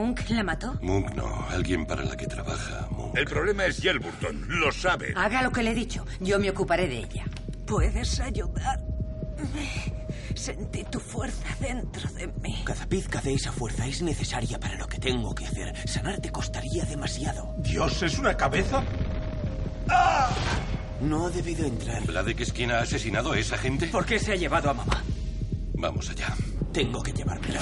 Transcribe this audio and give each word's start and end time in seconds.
Monk 0.00 0.30
la 0.30 0.42
mató? 0.42 0.78
Monk 0.80 1.14
no, 1.14 1.46
alguien 1.50 1.84
para 1.84 2.02
la 2.02 2.16
que 2.16 2.26
trabaja 2.26 2.88
Monk. 2.90 3.14
El 3.18 3.26
problema 3.26 3.66
es 3.66 3.82
Yelburton, 3.82 4.46
lo 4.48 4.72
sabe. 4.72 5.12
Haga 5.14 5.42
lo 5.42 5.52
que 5.52 5.62
le 5.62 5.72
he 5.72 5.74
dicho. 5.74 6.06
Yo 6.20 6.38
me 6.38 6.48
ocuparé 6.48 6.88
de 6.88 7.00
ella. 7.00 7.26
¿Puedes 7.66 8.18
ayudarme? 8.18 8.80
Sentí 10.34 10.84
tu 10.84 11.00
fuerza 11.00 11.54
dentro 11.60 12.10
de 12.12 12.28
mí. 12.28 12.62
Cada 12.64 12.86
pizca 12.86 13.20
de 13.20 13.34
esa 13.34 13.52
fuerza 13.52 13.86
es 13.86 14.00
necesaria 14.00 14.58
para 14.58 14.76
lo 14.76 14.86
que 14.86 14.98
tengo 14.98 15.34
que 15.34 15.44
hacer. 15.44 15.76
Sanarte 15.86 16.32
costaría 16.32 16.86
demasiado. 16.86 17.54
¿Dios 17.58 18.02
es 18.02 18.18
una 18.18 18.34
cabeza? 18.34 18.82
No 21.02 21.26
ha 21.26 21.30
debido 21.30 21.66
entrar. 21.66 22.02
¿Vladek 22.06 22.40
es 22.40 22.54
quien 22.54 22.70
ha 22.70 22.78
asesinado 22.78 23.32
a 23.32 23.38
esa 23.38 23.58
gente? 23.58 23.88
¿Por 23.88 24.06
qué 24.06 24.18
se 24.18 24.32
ha 24.32 24.36
llevado 24.36 24.70
a 24.70 24.72
mamá? 24.72 25.04
Vamos 25.74 26.08
allá. 26.08 26.34
Tengo 26.72 27.02
que 27.02 27.12
llevármelo. 27.12 27.60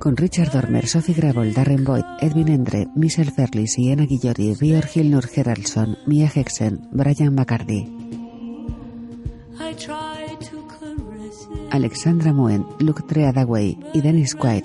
Con 0.00 0.16
Richard 0.16 0.50
Dormer, 0.50 0.86
Sophie 0.86 1.12
Gravel, 1.14 1.52
Darren 1.52 1.84
Boyd, 1.84 2.04
Edwin 2.22 2.48
Endre, 2.48 2.88
Michelle 2.94 3.30
Ferli, 3.30 3.66
Sienna 3.66 4.06
Guillory, 4.06 4.54
Björn 4.58 4.88
Hilnur 4.94 5.26
Geraldson, 5.28 5.98
Mia 6.06 6.26
Hexen, 6.34 6.88
Brian 6.90 7.34
McCarthy. 7.34 7.86
Alexandra 11.70 12.32
Moen, 12.32 12.64
Luke 12.78 13.02
Treadaway 13.06 13.78
y 13.92 14.00
Dennis 14.00 14.34
Quaid. 14.34 14.64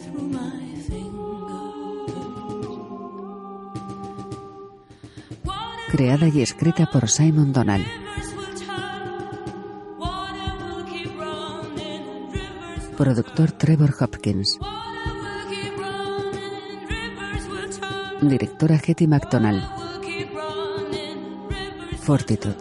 Creada 5.92 6.30
y 6.30 6.42
escrita 6.42 6.90
por 6.90 7.10
Simon 7.10 7.52
Donald. 7.52 7.86
Productor 12.98 13.52
Trevor 13.52 13.94
Hopkins. 14.00 14.58
Directora 18.22 18.76
Hetty 18.76 19.08
McDonald. 19.08 19.62
Fortitude. 22.02 22.56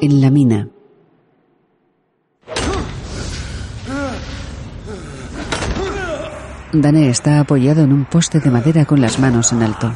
En 0.00 0.20
la 0.20 0.30
mina. 0.30 0.68
Dane 6.72 7.10
está 7.10 7.38
apoyado 7.38 7.82
en 7.82 7.92
un 7.92 8.04
poste 8.06 8.40
de 8.40 8.50
madera 8.50 8.84
con 8.84 9.00
las 9.00 9.18
manos 9.18 9.52
en 9.52 9.62
alto. 9.62 9.94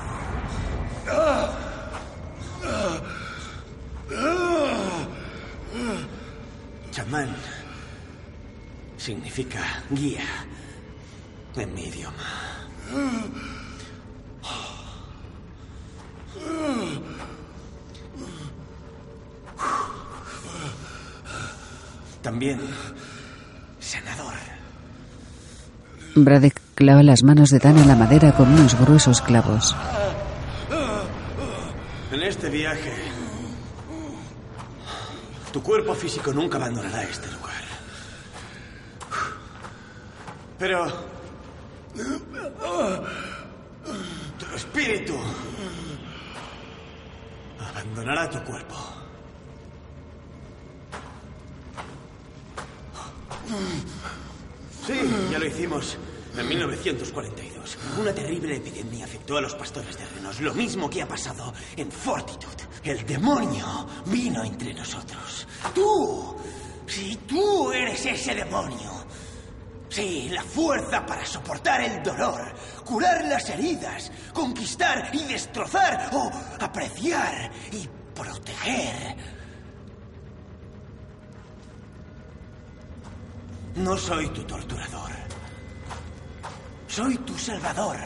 Chamán 6.92 7.34
significa 8.96 9.60
guía 9.90 10.24
en 11.56 11.74
mi 11.74 11.84
idioma. 11.84 12.14
También 22.22 22.60
senador. 23.78 24.34
Braddock 26.16 26.54
clava 26.74 27.02
las 27.02 27.22
manos 27.22 27.50
de 27.50 27.58
Dan 27.58 27.78
en 27.78 27.88
la 27.88 27.94
madera 27.94 28.32
con 28.32 28.52
unos 28.52 28.78
gruesos 28.78 29.20
clavos. 29.22 29.76
En 32.10 32.22
este 32.22 32.48
viaje, 32.48 32.94
tu 35.52 35.62
cuerpo 35.62 35.94
físico 35.94 36.32
nunca 36.32 36.56
abandonará 36.56 37.02
este 37.02 37.26
lugar. 37.30 37.46
Pero 40.58 40.86
tu 44.38 44.46
espíritu 44.54 45.14
abandonará 47.58 48.30
tu 48.30 48.42
cuerpo. 48.44 48.74
Sí, 54.86 54.94
ya 55.30 55.38
lo 55.38 55.46
hicimos 55.46 55.98
en 56.36 56.48
1942. 56.48 57.78
Una 57.98 58.12
terrible 58.12 58.56
epidemia 58.56 59.04
afectó 59.04 59.36
a 59.36 59.40
los 59.40 59.54
pastores 59.54 59.96
de 59.98 60.06
renos, 60.06 60.40
lo 60.40 60.54
mismo 60.54 60.88
que 60.88 61.02
ha 61.02 61.08
pasado 61.08 61.52
en 61.76 61.90
Fortitude. 61.90 62.64
El 62.82 63.04
demonio 63.04 63.86
vino 64.06 64.44
entre 64.44 64.72
nosotros. 64.72 65.46
Tú, 65.74 66.36
sí, 66.86 67.18
tú 67.26 67.72
eres 67.72 68.06
ese 68.06 68.34
demonio. 68.34 69.05
Sí, 69.88 70.28
la 70.30 70.42
fuerza 70.42 71.06
para 71.06 71.24
soportar 71.24 71.80
el 71.80 72.02
dolor, 72.02 72.52
curar 72.84 73.24
las 73.24 73.48
heridas, 73.50 74.10
conquistar 74.32 75.10
y 75.12 75.24
destrozar 75.24 76.10
o 76.12 76.30
apreciar 76.60 77.50
y 77.72 77.88
proteger. 78.14 79.16
No 83.76 83.96
soy 83.96 84.28
tu 84.28 84.42
torturador. 84.44 85.10
Soy 86.88 87.18
tu 87.18 87.36
salvador. 87.36 87.96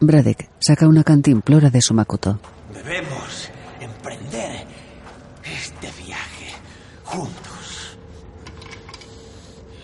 Braddock 0.00 0.48
saca 0.58 0.88
una 0.88 1.04
cantimplora 1.04 1.70
de 1.70 1.82
su 1.82 1.92
macuto. 1.94 2.40
Debemos 2.72 3.50
emprender 3.80 4.66
este 5.44 5.90
viaje 6.02 6.52
juntos. 7.04 7.98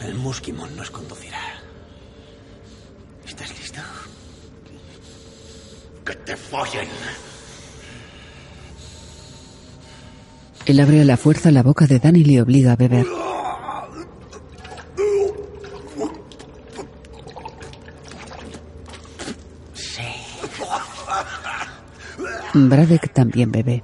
El 0.01 0.08
Muskimon 0.19 0.77
nos 0.77 0.91
conducirá. 0.91 1.41
¿Estás 3.27 3.51
listo? 3.59 3.81
¡Que 6.05 6.15
te 6.15 6.37
follen! 6.37 6.89
Él 10.67 10.81
abre 10.81 11.01
a 11.01 11.05
la 11.05 11.17
fuerza 11.17 11.51
la 11.51 11.63
boca 11.63 11.87
de 11.87 11.99
Dan 11.99 12.17
y 12.17 12.25
le 12.25 12.43
obliga 12.43 12.73
a 12.73 12.77
beber. 12.77 13.07
Braddock 22.55 23.13
también 23.13 23.53
bebe. 23.53 23.83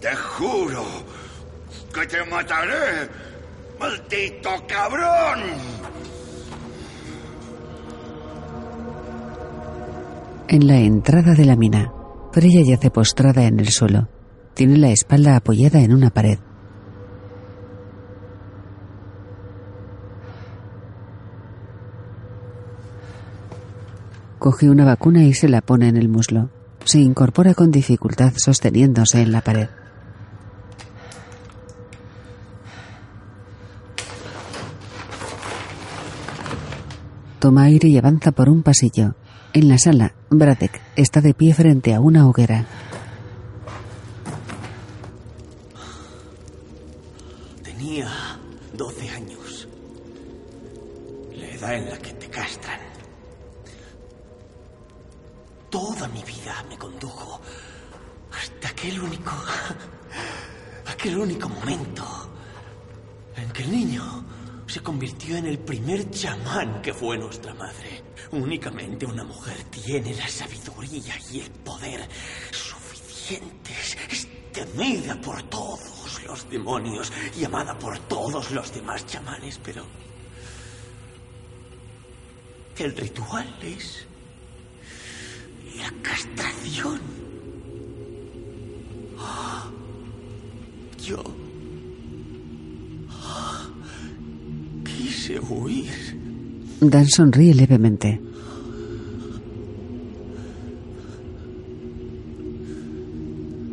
Te 0.00 0.16
juro 0.16 0.84
que 1.92 2.06
te 2.06 2.24
mataré, 2.24 3.08
maldito 3.78 4.61
cabrón. 4.72 5.40
En 10.48 10.66
la 10.66 10.78
entrada 10.78 11.34
de 11.34 11.44
la 11.44 11.56
mina, 11.56 11.92
Freya 12.32 12.62
yace 12.64 12.90
postrada 12.90 13.44
en 13.44 13.60
el 13.60 13.68
suelo. 13.68 14.08
Tiene 14.54 14.78
la 14.78 14.90
espalda 14.90 15.36
apoyada 15.36 15.80
en 15.80 15.92
una 15.92 16.10
pared. 16.10 16.38
Coge 24.38 24.68
una 24.68 24.84
vacuna 24.84 25.22
y 25.22 25.34
se 25.34 25.48
la 25.48 25.60
pone 25.60 25.88
en 25.88 25.96
el 25.96 26.08
muslo. 26.08 26.50
Se 26.84 26.98
incorpora 26.98 27.54
con 27.54 27.70
dificultad 27.70 28.32
sosteniéndose 28.36 29.22
en 29.22 29.32
la 29.32 29.40
pared. 29.40 29.68
Toma 37.42 37.64
aire 37.64 37.88
y 37.88 37.98
avanza 37.98 38.30
por 38.30 38.48
un 38.48 38.62
pasillo. 38.62 39.16
En 39.52 39.68
la 39.68 39.76
sala, 39.76 40.14
Bradek 40.30 40.80
está 40.94 41.20
de 41.20 41.34
pie 41.34 41.52
frente 41.52 41.92
a 41.92 41.98
una 41.98 42.28
hoguera. 42.28 42.64
Tenía 47.64 48.08
12 48.74 49.08
años. 49.08 49.68
La 51.34 51.48
edad 51.48 51.74
en 51.74 51.90
la 51.90 51.98
que 51.98 52.12
te 52.12 52.28
castran. 52.28 52.78
Toda 55.68 56.06
mi 56.06 56.22
vida 56.22 56.64
me 56.68 56.78
condujo 56.78 57.40
hasta 58.40 58.68
aquel 58.68 59.00
único. 59.00 59.32
aquel 60.86 61.18
único 61.18 61.48
momento 61.48 61.91
en 65.36 65.46
el 65.46 65.58
primer 65.58 66.10
chamán 66.10 66.82
que 66.82 66.92
fue 66.92 67.18
nuestra 67.18 67.54
madre. 67.54 68.02
Únicamente 68.32 69.06
una 69.06 69.24
mujer 69.24 69.56
tiene 69.64 70.14
la 70.14 70.28
sabiduría 70.28 71.14
y 71.30 71.40
el 71.40 71.50
poder 71.50 72.08
suficientes. 72.50 73.96
Es 74.10 74.28
temida 74.52 75.20
por 75.20 75.42
todos 75.44 76.22
los 76.26 76.48
demonios 76.50 77.12
y 77.38 77.44
amada 77.44 77.78
por 77.78 77.98
todos 78.00 78.50
los 78.50 78.72
demás 78.74 79.06
chamanes, 79.06 79.58
pero... 79.62 79.84
El 82.78 82.96
ritual 82.96 83.46
es 83.62 84.06
la 85.76 85.92
castración. 86.02 87.00
Ah, 89.18 89.70
Yo 90.98 91.22
ah, 93.10 93.68
quise 95.22 95.38
huir. 95.38 95.92
Dan 96.80 97.06
sonríe 97.06 97.54
levemente. 97.54 98.20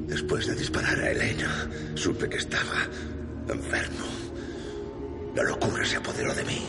Después 0.08 0.46
de 0.46 0.56
disparar 0.56 1.00
a 1.00 1.12
Elena, 1.12 1.70
supe 1.96 2.30
que 2.30 2.38
estaba 2.38 2.86
enfermo. 3.48 4.06
La 5.36 5.44
locura 5.44 5.84
se 5.86 5.98
apoderó 5.98 6.36
de 6.36 6.44
mí. 6.44 6.62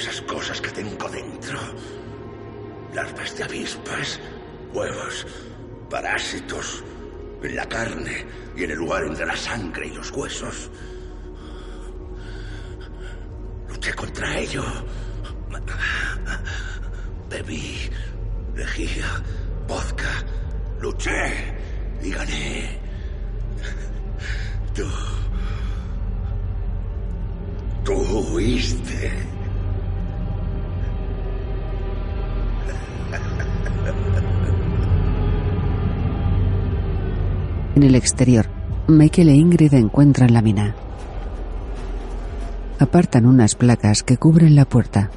Esas 0.00 0.22
cosas 0.22 0.60
que 0.60 0.70
tengo 0.70 1.08
dentro. 1.10 1.58
Larvas 2.94 3.36
de 3.36 3.44
avispas, 3.44 4.20
huevos, 4.72 5.26
parásitos, 5.90 6.82
en 7.42 7.56
la 7.56 7.68
carne 7.68 8.24
y 8.56 8.64
en 8.64 8.70
el 8.70 8.78
lugar 8.78 9.04
entre 9.04 9.26
la 9.26 9.36
sangre 9.36 9.88
y 9.88 9.94
los 9.94 10.10
huesos. 10.12 10.70
Contra 13.92 14.38
ello. 14.38 14.64
Bebí, 17.28 17.90
lejía, 18.56 19.22
vodka. 19.68 20.24
Luché 20.80 21.56
y 22.02 22.10
gané. 22.10 22.78
Tú. 24.74 24.84
Tú 27.84 27.92
huiste. 28.34 29.12
En 37.76 37.82
el 37.82 37.94
exterior, 37.94 38.46
Michael 38.88 39.28
e 39.28 39.34
Ingrid 39.34 39.74
encuentran 39.74 40.32
la 40.32 40.40
mina. 40.40 40.83
Apartan 42.78 43.26
unas 43.26 43.54
placas 43.54 44.02
que 44.02 44.16
cubren 44.16 44.54
la 44.54 44.64
puerta. 44.64 45.10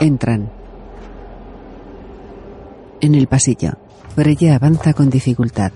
Entran. 0.00 0.50
En 3.00 3.14
el 3.14 3.28
pasillo, 3.28 3.78
Freya 4.16 4.56
avanza 4.56 4.94
con 4.94 5.10
dificultad. 5.10 5.70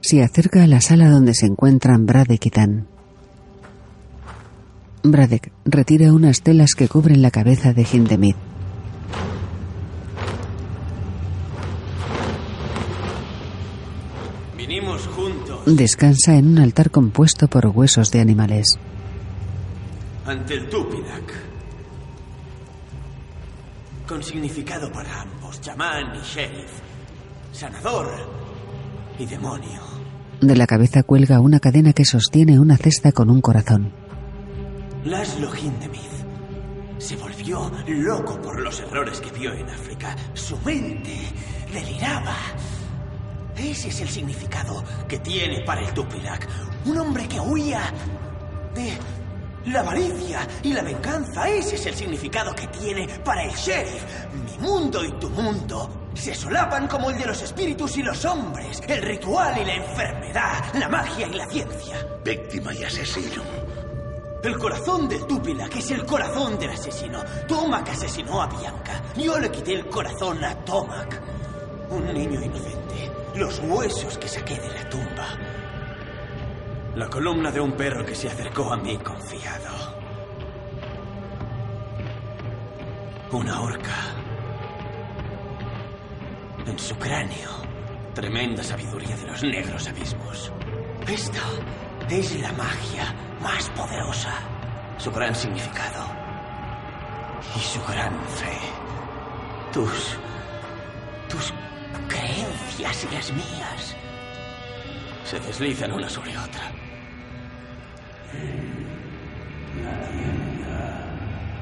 Se 0.00 0.22
acerca 0.22 0.62
a 0.62 0.68
la 0.68 0.80
sala 0.80 1.10
donde 1.10 1.34
se 1.34 1.46
encuentran 1.46 2.06
Bradek 2.06 2.46
y 2.46 2.50
Dan. 2.50 2.86
Bradek 5.02 5.52
retira 5.64 6.12
unas 6.12 6.42
telas 6.42 6.74
que 6.76 6.86
cubren 6.86 7.20
la 7.20 7.32
cabeza 7.32 7.72
de 7.72 7.86
Hindemith. 7.90 8.36
Vinimos 14.56 15.06
juntos 15.08 15.59
Descansa 15.76 16.34
en 16.34 16.48
un 16.48 16.58
altar 16.58 16.90
compuesto 16.90 17.46
por 17.46 17.64
huesos 17.68 18.10
de 18.10 18.20
animales. 18.20 18.66
ante 20.26 20.54
el 20.54 20.68
Tupidak. 20.68 21.32
Con 24.06 24.20
significado 24.20 24.90
para 24.90 25.22
ambos, 25.22 25.60
chamán 25.60 26.16
y 26.16 26.22
sheriff. 26.22 26.72
Sanador 27.52 28.08
y 29.16 29.26
demonio. 29.26 29.80
De 30.40 30.56
la 30.56 30.66
cabeza 30.66 31.04
cuelga 31.04 31.38
una 31.40 31.60
cadena 31.60 31.92
que 31.92 32.04
sostiene 32.04 32.58
una 32.58 32.76
cesta 32.76 33.12
con 33.12 33.30
un 33.30 33.40
corazón. 33.40 33.92
Laszlo 35.04 35.54
Hindemith 35.54 36.00
se 36.98 37.16
volvió 37.16 37.70
loco 37.86 38.40
por 38.42 38.60
los 38.60 38.80
errores 38.80 39.20
que 39.20 39.30
vio 39.38 39.52
en 39.52 39.70
África. 39.70 40.16
Su 40.34 40.58
mente 40.64 41.16
deliraba. 41.72 42.36
Ese 43.60 43.88
es 43.88 44.00
el 44.00 44.08
significado 44.08 44.82
que 45.06 45.18
tiene 45.18 45.60
para 45.64 45.82
el 45.82 45.92
Tupilak. 45.92 46.48
Un 46.86 46.96
hombre 46.96 47.28
que 47.28 47.38
huía 47.38 47.92
de 48.74 48.96
la 49.66 49.80
avaricia 49.80 50.48
y 50.62 50.72
la 50.72 50.82
venganza. 50.82 51.46
Ese 51.46 51.74
es 51.74 51.84
el 51.84 51.94
significado 51.94 52.54
que 52.54 52.66
tiene 52.68 53.06
para 53.22 53.44
el 53.44 53.50
sheriff. 53.50 54.02
Mi 54.32 54.66
mundo 54.66 55.04
y 55.04 55.12
tu 55.12 55.28
mundo 55.28 56.08
se 56.14 56.34
solapan 56.34 56.88
como 56.88 57.10
el 57.10 57.18
de 57.18 57.26
los 57.26 57.42
espíritus 57.42 57.98
y 57.98 58.02
los 58.02 58.24
hombres. 58.24 58.80
El 58.86 59.02
ritual 59.02 59.60
y 59.60 59.64
la 59.66 59.74
enfermedad. 59.74 60.74
La 60.74 60.88
magia 60.88 61.26
y 61.26 61.34
la 61.34 61.46
ciencia. 61.46 62.06
Víctima 62.24 62.72
y 62.72 62.84
asesino. 62.84 63.42
El 64.42 64.56
corazón 64.56 65.06
del 65.06 65.26
Tupilac 65.26 65.76
es 65.76 65.90
el 65.90 66.06
corazón 66.06 66.58
del 66.58 66.70
asesino. 66.70 67.22
Tomac 67.46 67.90
asesinó 67.90 68.40
a 68.40 68.46
Bianca. 68.46 69.02
Yo 69.16 69.38
le 69.38 69.50
quité 69.50 69.74
el 69.74 69.86
corazón 69.86 70.42
a 70.42 70.54
Tomac. 70.64 71.20
Un 71.90 72.06
niño 72.06 72.40
inocente. 72.40 73.19
Los 73.34 73.60
huesos 73.60 74.18
que 74.18 74.28
saqué 74.28 74.58
de 74.58 74.68
la 74.68 74.88
tumba. 74.88 75.28
La 76.96 77.08
columna 77.08 77.52
de 77.52 77.60
un 77.60 77.72
perro 77.72 78.04
que 78.04 78.14
se 78.14 78.28
acercó 78.28 78.72
a 78.72 78.76
mí 78.76 78.98
confiado. 78.98 79.70
Una 83.30 83.60
horca. 83.60 83.96
En 86.66 86.78
su 86.78 86.96
cráneo. 86.96 87.50
Tremenda 88.14 88.64
sabiduría 88.64 89.16
de 89.16 89.26
los 89.28 89.42
negros 89.44 89.86
abismos. 89.86 90.52
Esta 91.06 91.42
es 92.08 92.40
la 92.40 92.52
magia 92.52 93.14
más 93.40 93.70
poderosa. 93.70 94.34
Su 94.98 95.12
gran 95.12 95.34
significado. 95.36 96.04
Y 97.56 97.60
su 97.60 97.80
gran 97.84 98.12
fe. 98.24 98.58
Tus. 99.72 100.18
tus 101.28 101.54
creencias 102.10 103.06
y 103.10 103.14
las 103.14 103.32
mías. 103.32 103.96
Se 105.24 105.38
deslizan 105.40 105.92
una 105.92 106.08
sobre 106.08 106.36
otra. 106.36 106.72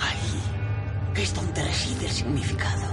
Ahí 0.00 1.22
es 1.22 1.34
donde 1.34 1.62
reside 1.62 2.06
el 2.06 2.12
significado. 2.12 2.86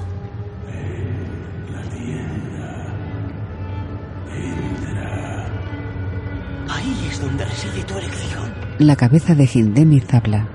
Ahí 6.69 7.07
es 7.09 7.21
donde 7.21 7.45
reside 7.45 7.83
tu 7.83 7.97
elección. 7.97 8.53
La 8.79 8.95
cabeza 8.95 9.33
de 9.33 9.49
Hindemith 9.51 10.13
habla. 10.13 10.54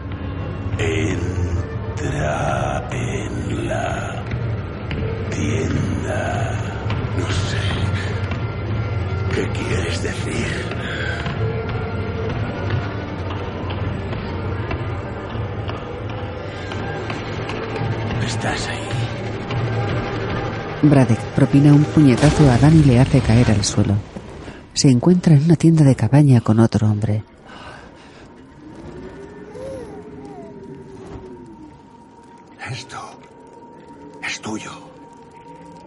Estás 18.40 18.68
ahí. 18.68 18.88
Bradek 20.88 21.20
propina 21.34 21.74
un 21.74 21.84
puñetazo 21.84 22.50
a 22.50 22.56
Dan 22.56 22.74
y 22.74 22.84
le 22.84 22.98
hace 22.98 23.20
caer 23.20 23.50
al 23.50 23.62
suelo. 23.62 23.96
Se 24.72 24.88
encuentra 24.88 25.34
en 25.34 25.44
una 25.44 25.56
tienda 25.56 25.84
de 25.84 25.94
cabaña 25.94 26.40
con 26.40 26.58
otro 26.58 26.88
hombre. 26.88 27.22
Esto 32.70 32.96
es 34.26 34.40
tuyo. 34.40 34.70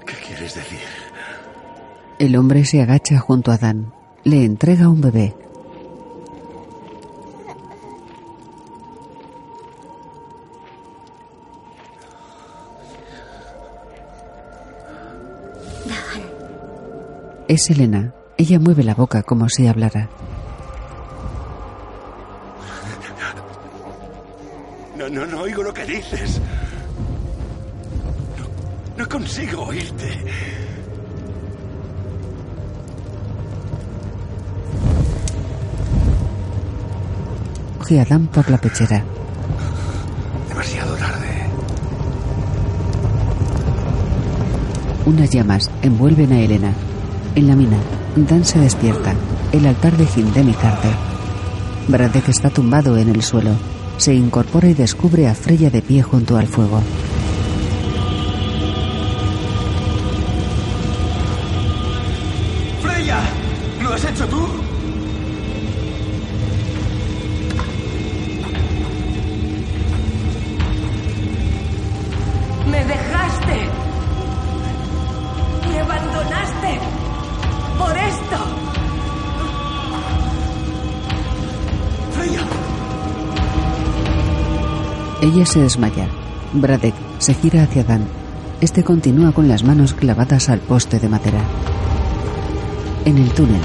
¿Qué 0.05 0.13
quieres 0.13 0.53
decir? 0.53 0.77
El 2.19 2.35
hombre 2.35 2.65
se 2.65 2.83
agacha 2.83 3.17
junto 3.17 3.51
a 3.51 3.57
Dan. 3.57 3.91
Le 4.25 4.45
entrega 4.45 4.89
un 4.89 5.01
bebé. 5.01 5.42
Es 17.53 17.69
Elena. 17.69 18.11
Ella 18.35 18.59
mueve 18.59 18.83
la 18.83 18.95
boca 18.95 19.21
como 19.21 19.47
si 19.47 19.67
hablara. 19.67 20.09
No, 24.97 25.07
no, 25.07 25.23
no 25.27 25.41
oigo 25.41 25.61
lo 25.61 25.71
que 25.71 25.85
dices. 25.85 26.41
No, 28.97 29.03
no 29.03 29.07
consigo 29.07 29.65
oírte. 29.65 30.19
Coge 37.77 38.01
a 38.01 38.05
Dan 38.05 38.25
por 38.29 38.49
la 38.49 38.57
pechera. 38.57 39.03
Demasiado 40.49 40.95
tarde. 40.95 41.27
Unas 45.05 45.29
llamas 45.29 45.69
envuelven 45.83 46.31
a 46.33 46.39
Elena. 46.39 46.73
En 47.35 47.47
la 47.47 47.55
mina, 47.55 47.77
Dan 48.15 48.45
se 48.45 48.59
despierta. 48.59 49.15
El 49.51 49.65
altar 49.65 49.97
de 49.97 50.05
Hindemi 50.15 50.53
arde. 50.61 50.89
Bradek 51.87 52.29
está 52.29 52.51
tumbado 52.51 52.95
en 52.97 53.09
el 53.09 53.23
suelo. 53.23 53.51
Se 53.97 54.13
incorpora 54.13 54.69
y 54.69 54.75
descubre 54.75 55.27
a 55.27 55.33
Freya 55.33 55.71
de 55.71 55.81
pie 55.81 56.03
junto 56.03 56.37
al 56.37 56.47
fuego. 56.47 56.81
Se 85.45 85.59
desmaya. 85.59 86.07
Bradek 86.53 86.95
se 87.19 87.33
gira 87.33 87.63
hacia 87.63 87.83
Dan. 87.83 88.07
Este 88.61 88.83
continúa 88.83 89.33
con 89.33 89.49
las 89.49 89.63
manos 89.63 89.93
clavadas 89.93 90.49
al 90.49 90.59
poste 90.59 90.99
de 90.99 91.09
madera. 91.09 91.41
En 93.03 93.17
el 93.17 93.29
túnel, 93.33 93.61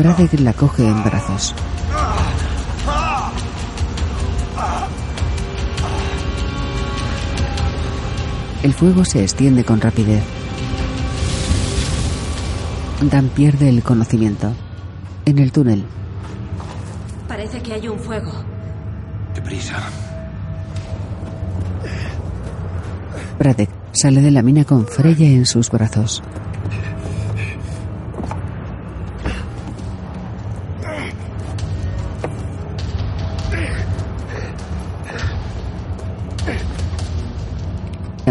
Bradek 0.00 0.40
la 0.40 0.54
coge 0.54 0.88
en 0.88 1.04
brazos. 1.04 1.54
El 8.62 8.72
fuego 8.72 9.04
se 9.04 9.22
extiende 9.22 9.62
con 9.62 9.78
rapidez. 9.78 10.22
Dan 13.02 13.28
pierde 13.28 13.68
el 13.68 13.82
conocimiento. 13.82 14.54
En 15.26 15.38
el 15.38 15.52
túnel, 15.52 15.84
Parece 17.28 17.60
que 17.60 17.74
hay 17.74 17.86
un 17.86 17.98
fuego. 17.98 18.32
Deprisa. 19.34 19.82
Bradek 23.38 23.68
sale 23.92 24.22
de 24.22 24.30
la 24.30 24.40
mina 24.40 24.64
con 24.64 24.86
Freya 24.86 25.26
en 25.26 25.44
sus 25.44 25.70
brazos. 25.70 26.22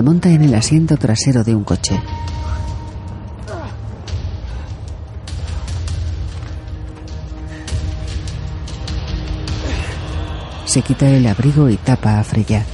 Monta 0.02 0.30
en 0.30 0.44
el 0.44 0.56
asiento 0.56 0.96
trasero 0.96 1.44
de 1.44 1.54
un 1.54 1.64
coche. 1.64 2.00
Se 10.66 10.82
quita 10.82 11.10
el 11.10 11.28
abrigo 11.28 11.70
y 11.70 11.76
tapa 11.78 12.20
a 12.20 12.24
Freya. 12.24 12.66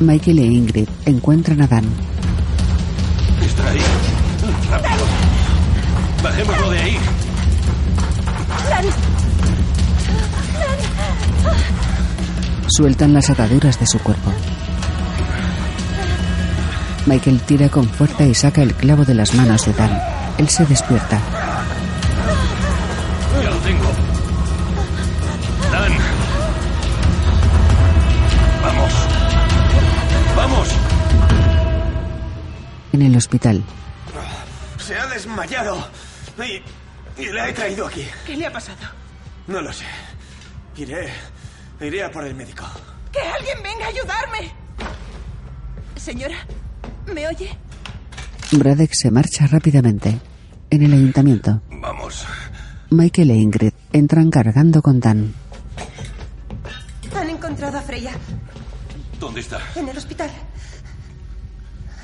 Michael 0.00 0.38
e 0.38 0.46
Ingrid 0.46 0.88
encuentran 1.04 1.60
a 1.60 1.66
Dan. 1.66 1.84
Sueltan 12.72 13.12
las 13.12 13.28
ataduras 13.30 13.80
de 13.80 13.86
su 13.86 13.98
cuerpo. 13.98 14.32
Michael 17.06 17.40
tira 17.40 17.68
con 17.68 17.88
fuerza 17.88 18.24
y 18.24 18.34
saca 18.34 18.62
el 18.62 18.74
clavo 18.74 19.04
de 19.04 19.14
las 19.14 19.34
manos 19.34 19.66
de 19.66 19.72
Dan. 19.72 20.00
Él 20.38 20.48
se 20.48 20.64
despierta. 20.66 21.18
¡Ya 23.42 23.50
lo 23.50 23.56
tengo! 23.56 23.90
¡Dan! 25.72 25.92
¡Vamos! 28.62 28.92
¡Vamos! 30.36 30.68
En 32.92 33.02
el 33.02 33.16
hospital, 33.16 33.64
Se 34.78 34.96
ha 34.96 35.06
desmayado. 35.06 35.88
Y, 36.38 37.20
y 37.20 37.26
la 37.32 37.48
he 37.48 37.52
traído 37.52 37.86
aquí. 37.86 38.06
¿Qué 38.26 38.36
le 38.36 38.46
ha 38.46 38.52
pasado? 38.52 38.78
No 39.48 39.60
lo 39.60 39.72
sé. 39.72 39.84
Iré. 40.76 41.12
Iré 41.80 42.02
a 42.04 42.10
por 42.10 42.24
el 42.24 42.34
médico. 42.34 42.64
¡Que 43.12 43.20
alguien 43.20 43.58
venga 43.62 43.86
a 43.86 43.88
ayudarme! 43.88 44.52
Señora, 45.96 46.36
¿me 47.12 47.26
oye? 47.26 47.50
Bradek 48.52 48.92
se 48.92 49.10
marcha 49.10 49.46
rápidamente. 49.46 50.18
En 50.70 50.82
el 50.82 50.92
ayuntamiento, 50.92 51.60
Vamos. 51.70 52.24
Michael 52.90 53.30
e 53.30 53.34
Ingrid 53.34 53.72
entran 53.92 54.30
cargando 54.30 54.82
con 54.82 55.00
Dan. 55.00 55.34
Han 57.16 57.28
encontrado 57.30 57.76
a 57.78 57.82
Freya 57.82 58.12
¿Dónde 59.18 59.40
está? 59.40 59.58
en 59.74 59.88
el 59.88 59.96
hospital. 59.96 60.30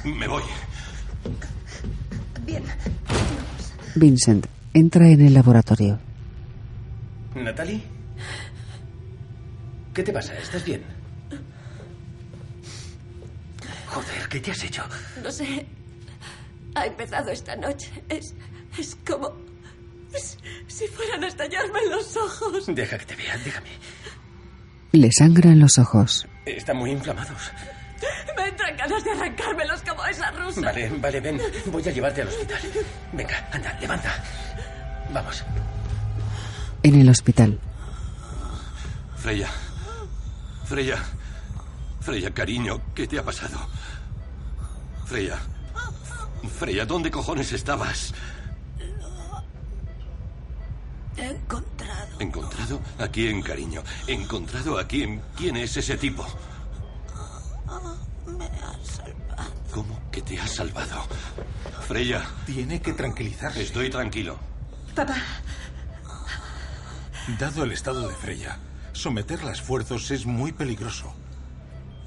Me 0.04 0.26
voy. 0.26 0.42
Bien. 2.44 2.62
Vincent 3.94 4.46
entra 4.74 5.08
en 5.08 5.20
el 5.22 5.34
laboratorio. 5.34 5.98
¿Natalie? 7.34 7.82
¿Qué 9.96 10.02
te 10.02 10.12
pasa? 10.12 10.36
¿Estás 10.38 10.62
bien? 10.62 10.82
Joder, 13.86 14.28
¿qué 14.28 14.40
te 14.40 14.50
has 14.50 14.62
hecho? 14.62 14.84
No 15.22 15.30
sé. 15.32 15.66
Ha 16.74 16.84
empezado 16.84 17.30
esta 17.30 17.56
noche. 17.56 17.90
Es. 18.10 18.34
Es 18.78 18.94
como. 19.06 19.32
es- 20.12 20.36
si 20.66 20.86
fueran 20.88 21.24
a 21.24 21.28
estallarme 21.28 21.78
en 21.80 21.90
los 21.92 22.14
ojos. 22.14 22.66
Deja 22.66 22.98
que 22.98 23.06
te 23.06 23.16
vea, 23.16 23.38
déjame. 23.38 23.70
Le 24.92 25.08
sangran 25.12 25.58
los 25.60 25.78
ojos. 25.78 26.26
Están 26.44 26.76
muy 26.76 26.90
inflamados. 26.90 27.50
Me 28.36 28.48
entran 28.48 28.76
ganas 28.76 29.02
de 29.02 29.10
arrancármelos 29.12 29.80
como 29.80 30.04
esa 30.04 30.30
rusa. 30.32 30.60
Vale, 30.60 30.90
vale, 31.00 31.20
ven. 31.20 31.40
Voy 31.72 31.82
a 31.88 31.90
llevarte 31.90 32.20
al 32.20 32.28
hospital. 32.28 32.58
Venga, 33.14 33.48
anda, 33.50 33.78
levanta. 33.80 34.22
Vamos. 35.10 35.42
En 36.82 37.00
el 37.00 37.08
hospital, 37.08 37.58
Freya. 39.16 39.48
Freya. 40.66 40.98
Freya, 42.00 42.30
cariño, 42.32 42.80
¿qué 42.94 43.06
te 43.06 43.18
ha 43.18 43.22
pasado? 43.24 43.58
Freya. 45.06 45.38
Freya, 46.58 46.84
¿dónde 46.86 47.10
cojones 47.10 47.52
estabas? 47.52 48.12
He 51.16 51.24
encontrado. 51.30 52.20
¿Encontrado? 52.20 52.80
¿A 52.98 53.08
quién, 53.08 53.42
cariño? 53.42 53.82
¿Encontrado 54.06 54.78
a 54.78 54.84
quién? 54.86 55.22
¿Quién 55.36 55.56
es 55.56 55.76
ese 55.76 55.96
tipo? 55.96 56.26
Me 58.26 58.44
ha 58.44 58.84
salvado. 58.84 59.52
¿Cómo 59.72 60.00
que 60.10 60.22
te 60.22 60.38
has 60.38 60.50
salvado? 60.50 61.04
Freya, 61.88 62.22
Tiene 62.44 62.80
que 62.80 62.92
tranquilizarse. 62.92 63.62
estoy 63.62 63.88
tranquilo. 63.90 64.38
Papá, 64.94 65.16
Dado 67.38 67.64
el 67.64 67.72
estado 67.72 68.06
de 68.08 68.14
Freya, 68.14 68.56
someterla 68.96 69.50
a 69.50 69.52
esfuerzos 69.52 70.10
es 70.10 70.26
muy 70.26 70.52
peligroso. 70.52 71.12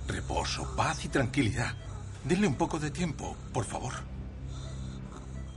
Reposo, 0.08 0.76
paz 0.76 1.06
y 1.06 1.08
tranquilidad. 1.08 1.74
Denle 2.24 2.48
un 2.48 2.56
poco 2.56 2.80
de 2.80 2.92
tiempo, 2.92 3.36
por 3.54 3.66
favor. 3.66 3.94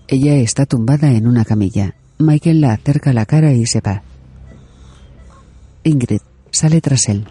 ella 0.08 0.34
está 0.36 0.66
tumbada 0.66 1.10
en 1.10 1.26
una 1.26 1.44
camilla. 1.44 1.94
Michael 2.18 2.60
la 2.60 2.74
acerca 2.74 3.12
la 3.12 3.26
cara 3.26 3.52
y 3.52 3.66
se 3.66 3.80
va. 3.80 4.02
Ingrid 5.84 6.20
sale 6.50 6.80
tras 6.80 7.08
él. 7.08 7.26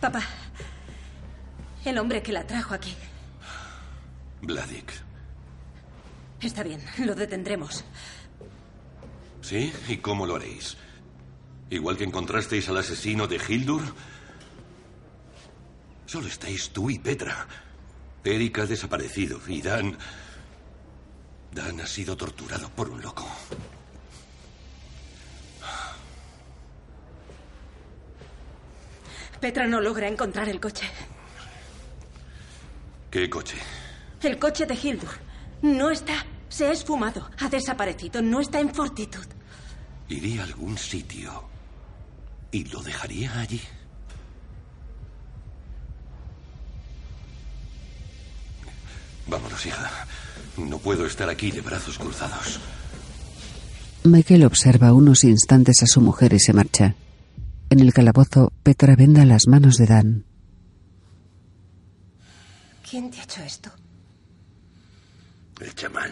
papá. 0.00 0.22
El 1.84 1.98
hombre 1.98 2.22
que 2.22 2.32
la 2.32 2.46
trajo 2.46 2.74
aquí. 2.74 2.94
Vladik. 4.42 4.92
Está 6.40 6.62
bien, 6.62 6.80
lo 6.98 7.14
detendremos. 7.14 7.84
¿Sí? 9.50 9.72
¿Y 9.88 9.96
cómo 9.96 10.26
lo 10.26 10.36
haréis? 10.36 10.76
¿Igual 11.70 11.96
que 11.96 12.04
encontrasteis 12.04 12.68
al 12.68 12.76
asesino 12.76 13.26
de 13.26 13.40
Hildur? 13.48 13.82
Solo 16.06 16.28
estáis 16.28 16.70
tú 16.70 16.88
y 16.88 17.00
Petra. 17.00 17.48
Erika 18.22 18.62
ha 18.62 18.66
desaparecido 18.66 19.40
y 19.48 19.60
Dan... 19.60 19.98
Dan 21.50 21.80
ha 21.80 21.86
sido 21.88 22.16
torturado 22.16 22.70
por 22.70 22.90
un 22.90 23.02
loco. 23.02 23.26
Petra 29.40 29.66
no 29.66 29.80
logra 29.80 30.06
encontrar 30.06 30.48
el 30.48 30.60
coche. 30.60 30.88
¿Qué 33.10 33.28
coche? 33.28 33.56
El 34.22 34.38
coche 34.38 34.64
de 34.64 34.78
Hildur. 34.80 35.10
No 35.62 35.90
está. 35.90 36.24
Se 36.48 36.68
ha 36.68 36.70
esfumado. 36.70 37.28
Ha 37.40 37.48
desaparecido. 37.48 38.22
No 38.22 38.38
está 38.38 38.60
en 38.60 38.72
Fortitude. 38.72 39.39
Iría 40.10 40.42
a 40.42 40.44
algún 40.44 40.76
sitio 40.76 41.44
y 42.50 42.64
lo 42.64 42.82
dejaría 42.82 43.40
allí. 43.40 43.60
Vámonos, 49.28 49.64
hija. 49.64 49.88
No 50.56 50.78
puedo 50.78 51.06
estar 51.06 51.28
aquí 51.30 51.52
de 51.52 51.60
brazos 51.60 51.96
cruzados. 51.96 52.58
Michael 54.02 54.44
observa 54.44 54.92
unos 54.92 55.22
instantes 55.22 55.82
a 55.82 55.86
su 55.86 56.00
mujer 56.00 56.32
y 56.32 56.40
se 56.40 56.52
marcha. 56.52 56.96
En 57.70 57.78
el 57.78 57.92
calabozo, 57.92 58.52
Petra 58.64 58.96
venda 58.96 59.24
las 59.24 59.46
manos 59.46 59.76
de 59.76 59.86
Dan. 59.86 60.24
¿Quién 62.88 63.10
te 63.12 63.20
ha 63.20 63.22
hecho 63.22 63.42
esto? 63.42 63.70
El 65.60 65.72
chamán. 65.76 66.10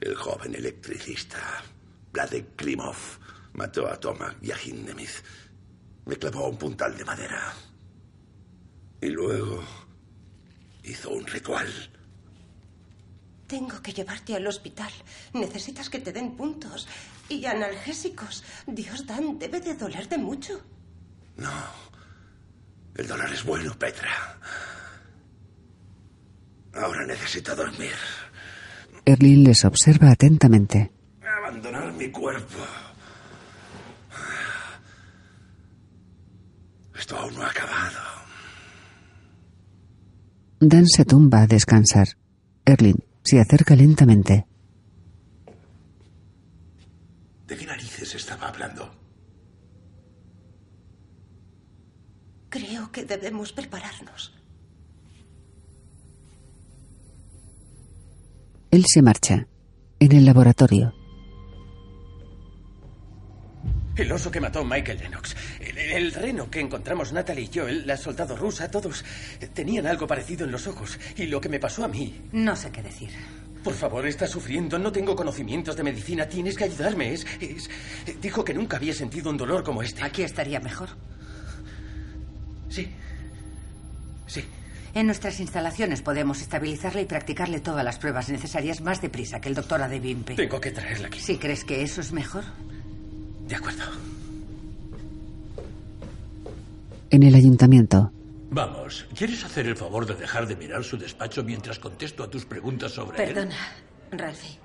El 0.00 0.14
joven 0.14 0.54
electricista. 0.54 1.62
Vladek 2.12 2.56
Klimov. 2.56 2.96
Mató 3.54 3.88
a 3.88 3.98
Tomak 3.98 4.36
y 4.42 4.52
a 4.52 4.56
Hindemith. 4.56 5.22
Me 6.06 6.16
clavó 6.16 6.48
un 6.48 6.56
puntal 6.56 6.96
de 6.96 7.04
madera. 7.04 7.52
Y 9.00 9.08
luego 9.08 9.62
hizo 10.84 11.10
un 11.10 11.26
ritual. 11.26 11.68
Tengo 13.46 13.80
que 13.82 13.92
llevarte 13.92 14.36
al 14.36 14.46
hospital. 14.46 14.92
Necesitas 15.32 15.88
que 15.88 16.00
te 16.00 16.12
den 16.12 16.36
puntos 16.36 16.86
y 17.28 17.46
analgésicos. 17.46 18.44
Dios, 18.66 19.06
Dan, 19.06 19.38
debe 19.38 19.60
de 19.60 19.74
dolerte 19.74 20.18
mucho. 20.18 20.62
No. 21.36 21.50
El 22.94 23.06
dolor 23.06 23.32
es 23.32 23.44
bueno, 23.44 23.78
Petra. 23.78 24.38
Ahora 26.74 27.06
necesito 27.06 27.56
dormir. 27.56 27.94
Erlin 29.08 29.42
les 29.42 29.64
observa 29.64 30.10
atentamente. 30.10 30.92
Abandonar 31.40 31.94
mi 31.94 32.10
cuerpo. 32.10 32.58
Esto 36.94 37.16
aún 37.16 37.34
no 37.34 37.42
ha 37.42 37.48
acabado. 37.48 38.00
Dan 40.60 40.86
se 40.86 41.06
tumba 41.06 41.40
a 41.40 41.46
descansar. 41.46 42.08
Erlin 42.66 42.96
se 43.24 43.40
acerca 43.40 43.74
lentamente. 43.74 44.46
¿De 47.46 47.56
qué 47.56 47.64
narices 47.64 48.14
estaba 48.14 48.48
hablando? 48.48 48.90
Creo 52.50 52.92
que 52.92 53.06
debemos 53.06 53.54
prepararnos. 53.54 54.37
Él 58.70 58.84
se 58.86 59.02
marcha. 59.02 59.46
En 60.00 60.12
el 60.12 60.24
laboratorio. 60.24 60.94
El 63.96 64.12
oso 64.12 64.30
que 64.30 64.40
mató 64.40 64.64
Michael 64.64 64.98
Lennox. 65.00 65.34
El, 65.58 65.76
el 65.76 66.12
reno 66.12 66.48
que 66.48 66.60
encontramos 66.60 67.12
Natalie 67.12 67.44
y 67.44 67.48
yo, 67.48 67.66
el- 67.66 67.84
la 67.86 67.96
soldado 67.96 68.36
rusa, 68.36 68.70
todos 68.70 69.04
tenían 69.54 69.86
algo 69.88 70.06
parecido 70.06 70.44
en 70.44 70.52
los 70.52 70.68
ojos. 70.68 70.98
Y 71.16 71.26
lo 71.26 71.40
que 71.40 71.48
me 71.48 71.58
pasó 71.58 71.84
a 71.84 71.88
mí. 71.88 72.14
No 72.30 72.54
sé 72.54 72.70
qué 72.70 72.82
decir. 72.82 73.10
Por 73.64 73.74
favor, 73.74 74.06
está 74.06 74.28
sufriendo. 74.28 74.78
No 74.78 74.92
tengo 74.92 75.16
conocimientos 75.16 75.74
de 75.76 75.82
medicina. 75.82 76.28
Tienes 76.28 76.56
que 76.56 76.64
ayudarme. 76.64 77.12
Es, 77.12 77.26
es- 77.40 77.68
Dijo 78.20 78.44
que 78.44 78.54
nunca 78.54 78.76
había 78.76 78.94
sentido 78.94 79.30
un 79.30 79.36
dolor 79.36 79.64
como 79.64 79.82
este. 79.82 80.02
Aquí 80.04 80.22
estaría 80.22 80.60
mejor. 80.60 80.90
Sí. 82.68 82.88
Sí. 84.26 84.44
En 84.94 85.06
nuestras 85.06 85.38
instalaciones 85.40 86.02
podemos 86.02 86.40
estabilizarle 86.40 87.02
y 87.02 87.04
practicarle 87.04 87.60
todas 87.60 87.84
las 87.84 87.98
pruebas 87.98 88.30
necesarias 88.30 88.80
más 88.80 89.00
deprisa 89.00 89.40
que 89.40 89.48
el 89.48 89.54
doctor 89.54 89.82
Adebimpe. 89.82 90.34
Tengo 90.34 90.60
que 90.60 90.70
traerla 90.70 91.08
aquí. 91.08 91.20
¿Sí 91.20 91.36
crees 91.36 91.64
que 91.64 91.82
eso 91.82 92.00
es 92.00 92.12
mejor? 92.12 92.44
De 93.46 93.54
acuerdo. 93.54 93.84
En 97.10 97.22
el 97.22 97.34
ayuntamiento. 97.34 98.12
Vamos, 98.50 99.06
¿quieres 99.14 99.44
hacer 99.44 99.66
el 99.66 99.76
favor 99.76 100.06
de 100.06 100.14
dejar 100.14 100.46
de 100.46 100.56
mirar 100.56 100.82
su 100.82 100.96
despacho 100.96 101.44
mientras 101.44 101.78
contesto 101.78 102.22
a 102.22 102.30
tus 102.30 102.46
preguntas 102.46 102.92
sobre 102.92 103.22
él? 103.22 103.34
Perdona, 103.34 103.56
Ralphie. 104.10 104.58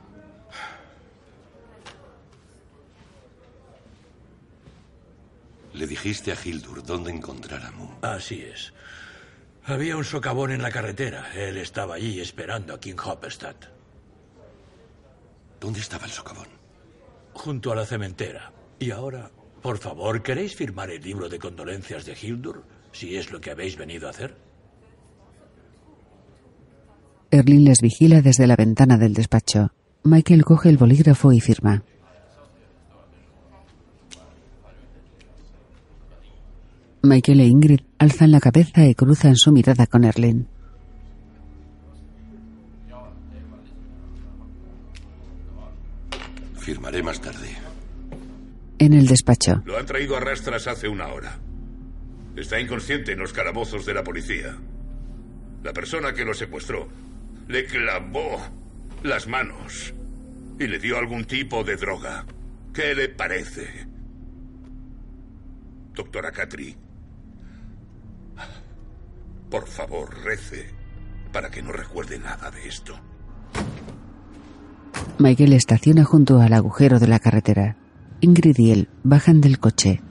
Le 5.74 5.88
dijiste 5.88 6.32
a 6.32 6.38
Hildur 6.42 6.84
dónde 6.84 7.12
encontrar 7.12 7.64
a 7.64 7.72
Moon. 7.72 7.98
Así 8.02 8.42
es. 8.42 8.72
Había 9.66 9.96
un 9.96 10.04
socavón 10.04 10.52
en 10.52 10.62
la 10.62 10.72
carretera. 10.72 11.32
Él 11.34 11.58
estaba 11.58 11.96
allí 11.96 12.20
esperando 12.20 12.74
a 12.74 12.80
King 12.80 12.96
Hopperstad. 13.04 13.56
¿Dónde 15.60 15.80
estaba 15.80 16.06
el 16.06 16.12
socavón? 16.12 16.48
Junto 17.34 17.72
a 17.72 17.76
la 17.76 17.86
cementera. 17.86 18.52
Y 18.78 18.92
ahora, 18.92 19.32
por 19.62 19.78
favor, 19.78 20.22
¿queréis 20.22 20.56
firmar 20.56 20.90
el 20.90 21.02
libro 21.02 21.30
de 21.30 21.40
condolencias 21.40 22.06
de 22.06 22.18
Hildur? 22.22 22.64
Si 22.92 23.16
es 23.16 23.32
lo 23.32 23.40
que 23.40 23.52
habéis 23.52 23.78
venido 23.78 24.08
a 24.08 24.12
hacer. 24.12 24.36
Erlin 27.32 27.64
les 27.64 27.80
vigila 27.82 28.22
desde 28.22 28.46
la 28.46 28.58
ventana 28.58 28.98
del 28.98 29.14
despacho. 29.14 29.72
Michael 30.04 30.44
coge 30.44 30.70
el 30.70 30.78
bolígrafo 30.78 31.32
y 31.32 31.40
firma. 31.40 31.84
Michael 37.02 37.40
e 37.40 37.46
Ingrid 37.46 37.82
alzan 38.04 38.32
la 38.32 38.40
cabeza 38.40 38.86
y 38.86 38.96
cruzan 38.96 39.36
su 39.36 39.52
mirada 39.52 39.88
con 39.88 40.04
Erlin. 40.04 40.48
Firmaré 46.58 47.02
más 47.02 47.20
tarde. 47.20 47.50
En 48.80 48.94
el 48.94 49.08
despacho, 49.08 49.62
Lo 49.66 49.78
han 49.78 49.86
traído 49.86 50.18
a 50.18 50.20
rastras 50.20 50.68
hace 50.68 50.88
una 50.88 51.08
hora. 51.08 51.40
Está 52.36 52.60
inconsciente 52.60 53.14
en 53.14 53.20
los 53.20 53.32
calabozos 53.32 53.86
de 53.86 53.94
la 53.94 54.04
policía. 54.04 54.58
La 55.64 55.72
persona 55.72 56.14
que 56.14 56.26
lo 56.26 56.34
secuestró 56.34 56.90
le 57.48 57.66
clavó 57.66 58.42
las 59.04 59.28
manos 59.28 59.94
y 60.60 60.68
le 60.68 60.80
dio 60.80 60.98
algún 60.98 61.26
tipo 61.26 61.64
de 61.64 61.76
droga. 61.78 62.26
¿Qué 62.74 62.96
le 62.96 63.10
parece? 63.10 63.88
Doctora 65.94 66.32
Catri, 66.32 66.76
por 69.54 69.68
favor, 69.68 70.10
rece 70.24 70.74
para 71.32 71.52
que 71.52 71.62
no 71.62 71.72
recuerde 71.72 72.18
nada 72.18 72.50
de 72.50 72.68
esto. 72.68 73.00
Michael 75.20 75.54
estaciona 75.54 76.04
junto 76.06 76.42
al 76.42 76.54
agujero 76.54 76.98
de 76.98 77.08
la 77.08 77.20
carretera. 77.20 77.78
Ingrid 78.20 78.58
y 78.58 78.72
él 78.72 78.90
bajan 79.04 79.42
del 79.42 79.60
coche. 79.60 80.02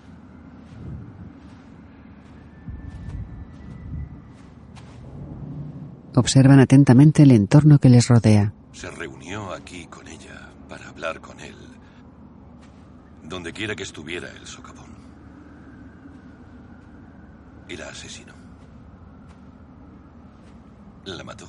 Observan 6.14 6.60
atentamente 6.60 7.24
el 7.24 7.32
entorno 7.32 7.80
que 7.80 7.88
les 7.88 8.06
rodea. 8.06 8.54
Se 8.70 8.92
reunió 8.92 9.52
aquí 9.52 9.86
con 9.86 10.06
ella 10.06 10.52
para 10.68 10.88
hablar 10.88 11.20
con 11.20 11.40
él. 11.40 11.56
Donde 13.24 13.52
quiera 13.52 13.74
que 13.74 13.82
estuviera 13.82 14.28
el 14.40 14.46
socavón. 14.46 14.92
Y 17.68 17.76
la 17.76 17.88
asesinó. 17.88 18.41
La 21.04 21.24
mató. 21.24 21.48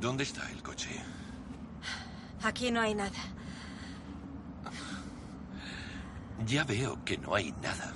¿Dónde 0.00 0.24
está 0.24 0.50
el 0.50 0.62
coche? 0.62 0.90
Aquí 2.42 2.70
no 2.70 2.80
hay 2.80 2.94
nada. 2.94 3.18
Ya 6.46 6.64
veo 6.64 7.02
que 7.04 7.16
no 7.16 7.34
hay 7.34 7.52
nada. 7.62 7.92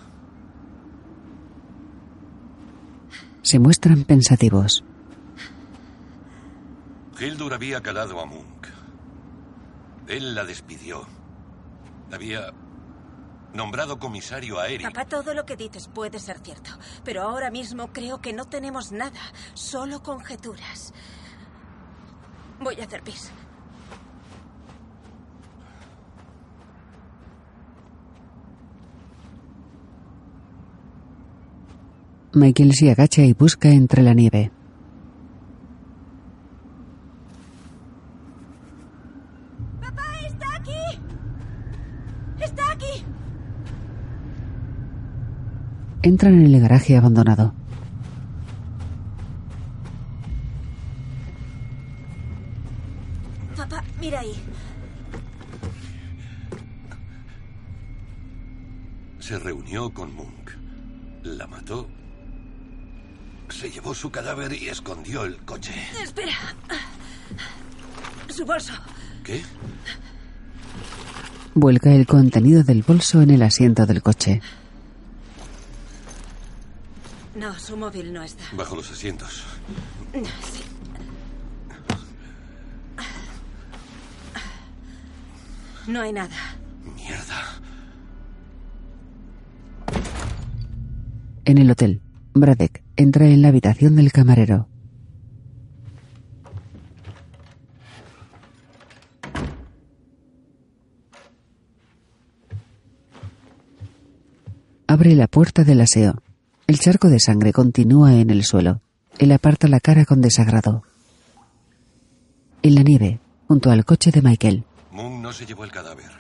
Se 3.42 3.58
muestran 3.58 4.04
pensativos. 4.04 4.82
Hildur 7.18 7.52
había 7.52 7.82
calado 7.82 8.18
a 8.20 8.24
Munk. 8.24 8.66
Él 10.08 10.34
la 10.34 10.44
despidió. 10.44 11.06
Había 12.10 12.52
nombrado 13.54 13.98
comisario 13.98 14.58
aéreo. 14.58 14.88
Papá, 14.90 15.04
todo 15.04 15.34
lo 15.34 15.44
que 15.44 15.56
dices 15.56 15.88
puede 15.88 16.18
ser 16.18 16.38
cierto, 16.38 16.70
pero 17.04 17.22
ahora 17.22 17.50
mismo 17.50 17.92
creo 17.92 18.20
que 18.20 18.32
no 18.32 18.46
tenemos 18.46 18.92
nada, 18.92 19.20
solo 19.54 20.02
conjeturas. 20.02 20.92
Voy 22.60 22.80
a 22.80 22.84
hacer 22.84 23.02
pis. 23.02 23.32
Michael 32.32 32.72
se 32.74 32.90
agacha 32.92 33.22
y 33.22 33.32
busca 33.32 33.70
entre 33.70 34.02
la 34.02 34.14
nieve. 34.14 34.52
Entran 46.10 46.34
en 46.34 46.52
el 46.52 46.60
garaje 46.60 46.96
abandonado. 46.96 47.54
Papá, 53.56 53.84
mira 54.00 54.18
ahí. 54.18 54.34
Se 59.20 59.38
reunió 59.38 59.94
con 59.94 60.12
Munk. 60.12 60.50
La 61.22 61.46
mató. 61.46 61.86
Se 63.48 63.70
llevó 63.70 63.94
su 63.94 64.10
cadáver 64.10 64.52
y 64.52 64.68
escondió 64.68 65.24
el 65.24 65.36
coche. 65.44 65.74
Espera. 66.02 66.34
Su 68.28 68.44
bolso. 68.44 68.72
¿Qué? 69.22 69.42
Vuelca 71.54 71.92
el 71.92 72.08
contenido 72.08 72.64
del 72.64 72.82
bolso 72.82 73.22
en 73.22 73.30
el 73.30 73.42
asiento 73.42 73.86
del 73.86 74.02
coche. 74.02 74.40
No, 77.50 77.58
su 77.58 77.76
móvil 77.76 78.12
no 78.12 78.22
está. 78.22 78.44
Bajo 78.52 78.76
los 78.76 78.92
asientos. 78.92 79.44
Sí. 80.14 80.62
No 85.88 86.00
hay 86.00 86.12
nada. 86.12 86.36
Mierda. 86.94 87.60
En 91.44 91.58
el 91.58 91.68
hotel, 91.72 92.02
Bradek 92.34 92.84
entra 92.94 93.26
en 93.26 93.42
la 93.42 93.48
habitación 93.48 93.96
del 93.96 94.12
camarero. 94.12 94.68
Abre 104.86 105.16
la 105.16 105.26
puerta 105.26 105.64
del 105.64 105.80
aseo. 105.80 106.22
El 106.70 106.78
charco 106.78 107.08
de 107.08 107.18
sangre 107.18 107.52
continúa 107.52 108.14
en 108.14 108.30
el 108.30 108.44
suelo. 108.44 108.80
Él 109.18 109.32
aparta 109.32 109.66
la 109.66 109.80
cara 109.80 110.04
con 110.04 110.20
desagrado. 110.20 110.84
En 112.62 112.76
la 112.76 112.84
nieve, 112.84 113.18
junto 113.48 113.72
al 113.72 113.84
coche 113.84 114.12
de 114.12 114.22
Michael, 114.22 114.64
Moon 114.92 115.20
no 115.20 115.32
se 115.32 115.46
llevó 115.46 115.64
el 115.64 115.72
cadáver. 115.72 116.12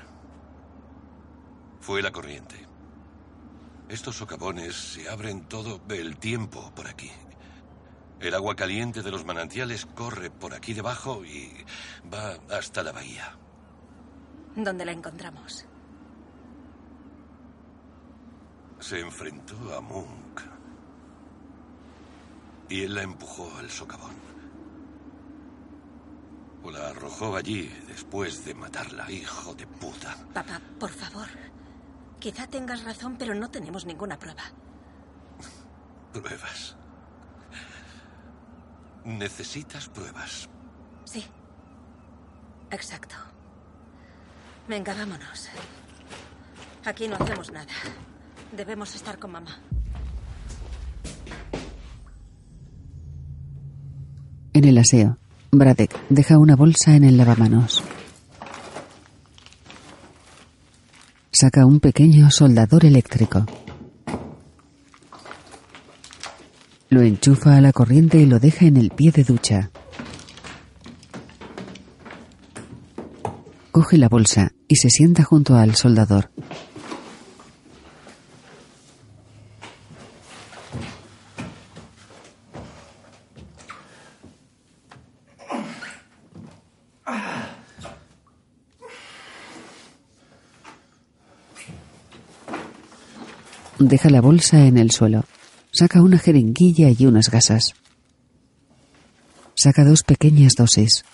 Fue 1.78 2.02
la 2.02 2.10
corriente. 2.10 2.56
Estos 3.88 4.16
socavones 4.16 4.74
se 4.74 5.08
abren 5.08 5.42
todo 5.46 5.82
el 5.88 6.16
tiempo 6.16 6.72
por 6.74 6.88
aquí. 6.88 7.12
El 8.18 8.34
agua 8.34 8.56
caliente 8.56 9.02
de 9.02 9.10
los 9.12 9.24
manantiales 9.24 9.86
corre 9.86 10.32
por 10.32 10.52
aquí 10.52 10.74
debajo 10.74 11.24
y 11.24 11.48
va 12.12 12.40
hasta 12.50 12.82
la 12.82 12.90
bahía. 12.90 13.36
¿Dónde 14.56 14.84
la 14.84 14.90
encontramos? 14.90 15.69
Se 18.80 18.98
enfrentó 18.98 19.54
a 19.76 19.80
Munk. 19.80 20.40
Y 22.68 22.82
él 22.82 22.94
la 22.94 23.02
empujó 23.02 23.50
al 23.58 23.70
socavón. 23.70 24.14
O 26.62 26.70
la 26.70 26.88
arrojó 26.88 27.36
allí 27.36 27.68
después 27.86 28.44
de 28.44 28.54
matarla, 28.54 29.10
hijo 29.10 29.54
de 29.54 29.66
puta. 29.66 30.16
Papá, 30.32 30.60
por 30.78 30.90
favor. 30.90 31.28
Quizá 32.18 32.46
tengas 32.46 32.84
razón, 32.84 33.16
pero 33.18 33.34
no 33.34 33.50
tenemos 33.50 33.86
ninguna 33.86 34.18
prueba. 34.18 34.42
Pruebas. 36.12 36.76
Necesitas 39.04 39.88
pruebas. 39.88 40.48
Sí. 41.04 41.24
Exacto. 42.70 43.16
Venga, 44.68 44.94
vámonos. 44.94 45.48
Aquí 46.84 47.08
no 47.08 47.16
hacemos 47.16 47.50
nada. 47.50 47.72
Debemos 48.52 48.94
estar 48.94 49.18
con 49.18 49.32
mamá. 49.32 49.60
en 54.60 54.68
el 54.68 54.78
aseo, 54.78 55.16
Bradek 55.50 55.98
deja 56.10 56.38
una 56.38 56.54
bolsa 56.54 56.94
en 56.94 57.04
el 57.04 57.16
lavamanos. 57.16 57.82
Saca 61.32 61.64
un 61.64 61.80
pequeño 61.80 62.30
soldador 62.30 62.84
eléctrico. 62.84 63.46
Lo 66.90 67.00
enchufa 67.00 67.56
a 67.56 67.60
la 67.62 67.72
corriente 67.72 68.18
y 68.18 68.26
lo 68.26 68.38
deja 68.38 68.66
en 68.66 68.76
el 68.76 68.90
pie 68.90 69.12
de 69.12 69.24
ducha. 69.24 69.70
Coge 73.70 73.96
la 73.96 74.10
bolsa 74.10 74.52
y 74.68 74.76
se 74.76 74.90
sienta 74.90 75.22
junto 75.22 75.54
al 75.56 75.74
soldador. 75.74 76.30
Deja 93.90 94.08
la 94.08 94.20
bolsa 94.20 94.66
en 94.66 94.78
el 94.78 94.92
suelo. 94.92 95.24
Saca 95.72 96.00
una 96.00 96.16
jeringuilla 96.16 96.90
y 96.96 97.06
unas 97.06 97.28
gasas. 97.28 97.74
Saca 99.56 99.84
dos 99.84 100.04
pequeñas 100.04 100.54
dosis. 100.54 101.04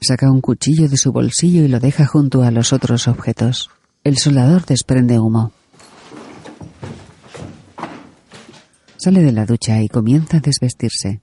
Saca 0.00 0.30
un 0.30 0.40
cuchillo 0.40 0.88
de 0.88 0.96
su 0.96 1.12
bolsillo 1.12 1.64
y 1.64 1.68
lo 1.68 1.80
deja 1.80 2.06
junto 2.06 2.44
a 2.44 2.50
los 2.50 2.72
otros 2.72 3.08
objetos. 3.08 3.68
El 4.04 4.16
soldador 4.16 4.64
desprende 4.64 5.18
humo. 5.18 5.52
Sale 9.04 9.20
de 9.20 9.32
la 9.32 9.44
ducha 9.44 9.82
y 9.82 9.88
comienza 9.88 10.38
a 10.38 10.40
desvestirse. 10.40 11.20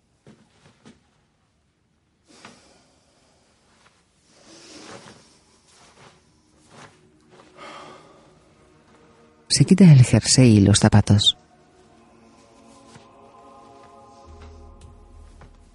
Se 9.48 9.65
quita 9.65 9.91
el 9.91 10.04
jersey 10.04 10.58
y 10.58 10.62
los 10.62 10.78
zapatos. 10.78 11.36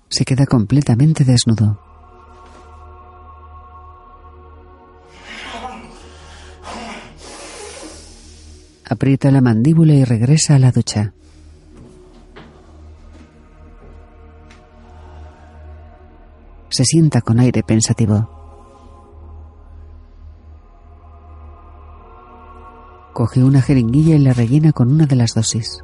Se 0.08 0.24
queda 0.24 0.46
completamente 0.46 1.24
desnudo. 1.24 1.80
Aprieta 8.84 9.32
la 9.32 9.40
mandíbula 9.40 9.94
y 9.94 10.04
regresa 10.04 10.54
a 10.54 10.60
la 10.60 10.70
ducha. 10.70 11.12
Se 16.76 16.84
sienta 16.84 17.22
con 17.22 17.40
aire 17.40 17.62
pensativo. 17.62 18.28
Coge 23.14 23.42
una 23.42 23.62
jeringuilla 23.62 24.14
y 24.14 24.18
la 24.18 24.34
rellena 24.34 24.72
con 24.72 24.92
una 24.92 25.06
de 25.06 25.16
las 25.16 25.32
dosis. 25.32 25.82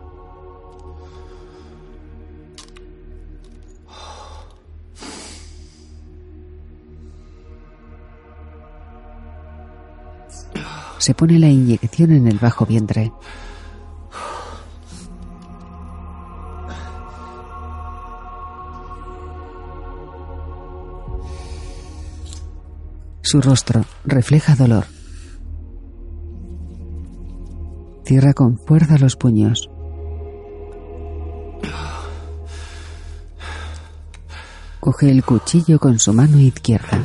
Se 10.99 11.15
pone 11.15 11.39
la 11.39 11.49
inyección 11.49 12.13
en 12.13 12.29
el 12.29 12.39
bajo 12.39 12.67
vientre. 12.67 13.13
Su 23.33 23.41
rostro 23.41 23.87
refleja 24.05 24.55
dolor. 24.57 24.85
Cierra 28.05 28.35
con 28.35 28.59
fuerza 28.59 28.99
los 28.99 29.17
puños. 29.17 29.71
Coge 34.81 35.11
el 35.11 35.25
cuchillo 35.25 35.79
con 35.79 35.99
su 35.99 36.13
mano 36.13 36.39
izquierda. 36.39 37.03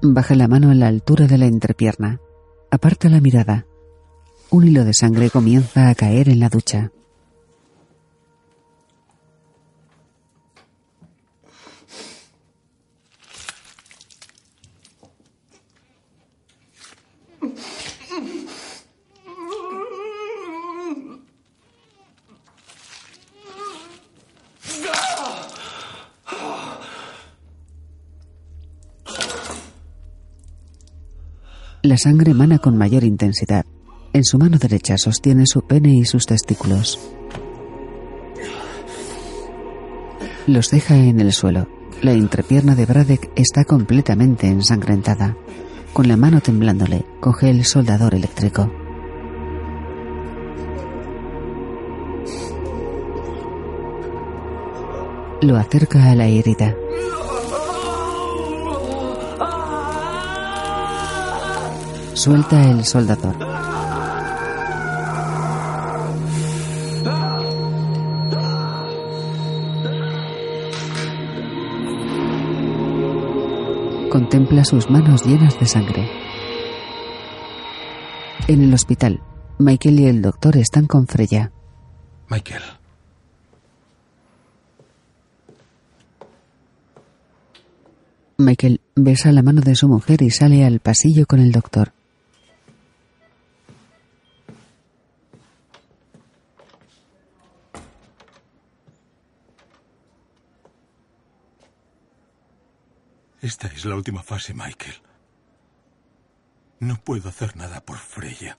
Baja 0.00 0.34
la 0.34 0.48
mano 0.48 0.70
a 0.70 0.74
la 0.74 0.86
altura 0.88 1.26
de 1.26 1.36
la 1.36 1.44
entrepierna. 1.44 2.22
Aparta 2.70 3.10
la 3.10 3.20
mirada. 3.20 3.66
Un 4.48 4.66
hilo 4.66 4.86
de 4.86 4.94
sangre 4.94 5.28
comienza 5.28 5.90
a 5.90 5.94
caer 5.94 6.30
en 6.30 6.40
la 6.40 6.48
ducha. 6.48 6.90
La 31.88 31.96
sangre 31.96 32.32
emana 32.32 32.58
con 32.58 32.76
mayor 32.76 33.02
intensidad. 33.02 33.64
En 34.12 34.22
su 34.22 34.36
mano 34.36 34.58
derecha 34.58 34.98
sostiene 34.98 35.44
su 35.46 35.62
pene 35.62 35.94
y 35.94 36.04
sus 36.04 36.26
testículos. 36.26 37.00
Los 40.46 40.70
deja 40.70 40.98
en 40.98 41.18
el 41.18 41.32
suelo. 41.32 41.66
La 42.02 42.12
entrepierna 42.12 42.74
de 42.74 42.84
Bradek 42.84 43.30
está 43.36 43.64
completamente 43.64 44.48
ensangrentada. 44.48 45.34
Con 45.94 46.08
la 46.08 46.18
mano 46.18 46.42
temblándole, 46.42 47.06
coge 47.20 47.48
el 47.48 47.64
soldador 47.64 48.14
eléctrico. 48.14 48.70
Lo 55.40 55.56
acerca 55.56 56.10
a 56.10 56.14
la 56.14 56.26
herida. 56.26 56.76
Suelta 62.18 62.60
el 62.68 62.84
soldador. 62.84 63.36
Contempla 74.10 74.64
sus 74.64 74.90
manos 74.90 75.24
llenas 75.24 75.60
de 75.60 75.66
sangre. 75.66 76.10
En 78.48 78.64
el 78.64 78.74
hospital, 78.74 79.22
Michael 79.60 80.00
y 80.00 80.06
el 80.06 80.20
doctor 80.20 80.56
están 80.56 80.86
con 80.86 81.06
Freya. 81.06 81.52
Michael. 82.28 82.62
Michael 88.38 88.80
besa 88.96 89.30
la 89.30 89.44
mano 89.44 89.60
de 89.60 89.76
su 89.76 89.86
mujer 89.86 90.20
y 90.22 90.30
sale 90.30 90.64
al 90.64 90.80
pasillo 90.80 91.24
con 91.24 91.38
el 91.38 91.52
doctor. 91.52 91.92
Esta 103.48 103.66
es 103.68 103.86
la 103.86 103.94
última 103.94 104.22
fase, 104.22 104.52
Michael. 104.52 104.96
No 106.80 106.96
puedo 106.96 107.30
hacer 107.30 107.56
nada 107.56 107.80
por 107.80 107.96
Freya. 107.96 108.58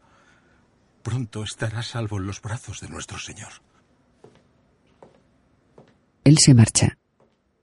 Pronto 1.04 1.44
estará 1.44 1.84
salvo 1.84 2.18
en 2.18 2.26
los 2.26 2.42
brazos 2.42 2.82
de 2.82 2.90
nuestro 2.90 3.20
Señor. 3.20 3.52
Él 6.24 6.38
se 6.40 6.56
marcha. 6.56 6.98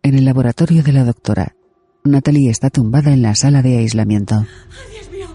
En 0.04 0.14
el 0.14 0.24
laboratorio 0.24 0.84
de 0.84 0.92
la 0.92 1.02
doctora, 1.02 1.56
Natalie 2.04 2.48
está 2.48 2.70
tumbada 2.70 3.12
en 3.12 3.22
la 3.22 3.34
sala 3.34 3.60
de 3.60 3.78
aislamiento. 3.78 4.46
Dios 4.92 5.10
mío. 5.10 5.26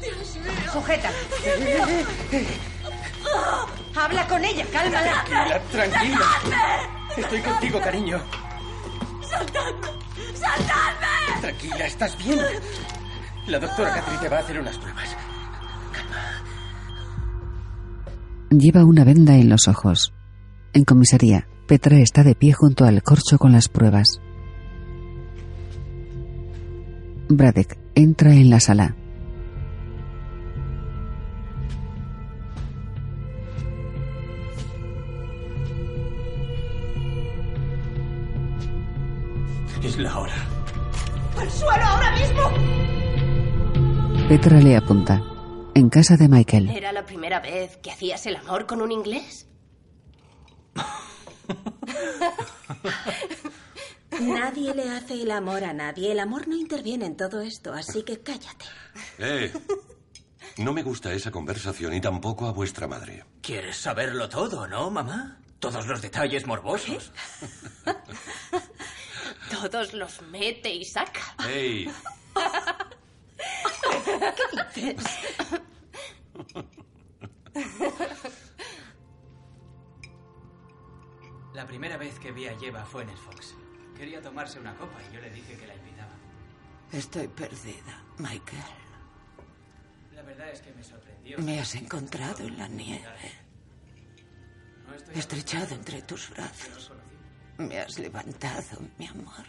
Dios 0.00 0.36
mío. 0.36 0.72
Sujeta. 0.72 1.10
Habla 3.96 4.28
con 4.28 4.44
ella, 4.44 4.64
cálmala. 4.72 5.24
Tranquila. 5.72 6.26
Estoy 7.16 7.40
contigo, 7.40 7.80
cariño. 7.80 8.22
¡Soltadme! 9.28 10.03
¡Soltadme! 10.44 11.40
Tranquila, 11.40 11.86
¿estás 11.86 12.18
bien? 12.18 12.38
La 13.46 13.58
doctora 13.58 13.94
Catherine 13.94 14.22
te 14.22 14.28
va 14.28 14.36
a 14.36 14.40
hacer 14.40 14.60
unas 14.60 14.78
pruebas. 14.78 15.16
Lleva 18.50 18.84
una 18.84 19.04
venda 19.04 19.36
en 19.36 19.48
los 19.48 19.68
ojos. 19.68 20.12
En 20.72 20.84
comisaría, 20.84 21.46
Petra 21.66 21.98
está 21.98 22.22
de 22.22 22.34
pie 22.34 22.52
junto 22.52 22.84
al 22.84 23.02
corcho 23.02 23.38
con 23.38 23.52
las 23.52 23.68
pruebas. 23.68 24.20
Bradek 27.28 27.78
entra 27.94 28.32
en 28.32 28.50
la 28.50 28.60
sala. 28.60 28.94
¡Al 41.44 41.50
suelo 41.50 41.84
ahora 41.84 42.10
mismo! 42.12 42.40
Petra 44.28 44.58
le 44.60 44.78
apunta. 44.78 45.20
En 45.74 45.90
casa 45.90 46.16
de 46.16 46.26
Michael, 46.26 46.70
¿Era 46.70 46.90
la 46.90 47.04
primera 47.04 47.38
vez 47.40 47.76
que 47.76 47.90
hacías 47.90 48.24
el 48.24 48.36
amor 48.36 48.64
con 48.64 48.80
un 48.80 48.90
inglés? 48.90 49.46
Nadie 54.22 54.72
le 54.74 54.88
hace 54.88 55.20
el 55.20 55.30
amor 55.30 55.64
a 55.64 55.74
nadie. 55.74 56.12
El 56.12 56.20
amor 56.20 56.48
no 56.48 56.56
interviene 56.56 57.04
en 57.04 57.14
todo 57.14 57.42
esto, 57.42 57.74
así 57.74 58.04
que 58.04 58.20
cállate. 58.20 58.64
Eh, 59.18 59.52
no 60.56 60.72
me 60.72 60.82
gusta 60.82 61.12
esa 61.12 61.30
conversación 61.30 61.92
y 61.92 62.00
tampoco 62.00 62.46
a 62.46 62.52
vuestra 62.52 62.88
madre. 62.88 63.22
¿Quieres 63.42 63.76
saberlo 63.76 64.30
todo, 64.30 64.66
no, 64.66 64.90
mamá? 64.90 65.43
Todos 65.64 65.86
los 65.86 66.02
detalles 66.02 66.46
morbosos. 66.46 67.10
Todos 69.50 69.94
los 69.94 70.20
mete 70.20 70.68
y 70.68 70.84
saca. 70.84 71.34
¡Ey! 71.48 71.90
¿Qué 74.74 74.92
dices? 74.92 75.18
La 81.54 81.66
primera 81.66 81.96
vez 81.96 82.18
que 82.18 82.30
vi 82.30 82.46
a 82.46 82.52
Yeva 82.58 82.84
fue 82.84 83.04
en 83.04 83.08
el 83.08 83.16
Fox. 83.16 83.54
Quería 83.96 84.20
tomarse 84.20 84.60
una 84.60 84.76
copa 84.76 84.98
y 85.10 85.14
yo 85.14 85.20
le 85.22 85.30
dije 85.30 85.56
que 85.56 85.66
la 85.66 85.74
invitaba. 85.76 86.12
Estoy 86.92 87.28
perdida, 87.28 88.04
Michael. 88.18 88.62
La 90.14 90.20
verdad 90.20 90.50
es 90.50 90.60
que 90.60 90.74
me 90.74 90.84
sorprendió. 90.84 91.38
Me 91.38 91.58
has 91.58 91.74
encontrado 91.74 92.46
en 92.46 92.58
la 92.58 92.68
nieve. 92.68 93.43
Estrechado 95.14 95.74
entre 95.74 96.02
tus 96.02 96.30
brazos. 96.30 96.92
Me 97.58 97.78
has 97.78 97.98
levantado, 97.98 98.80
mi 98.98 99.06
amor. 99.06 99.44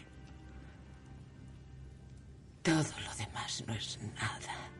Todo 2.61 2.77
lo 2.77 3.15
demás 3.15 3.63
no 3.67 3.73
es 3.73 3.99
nada. 4.15 4.71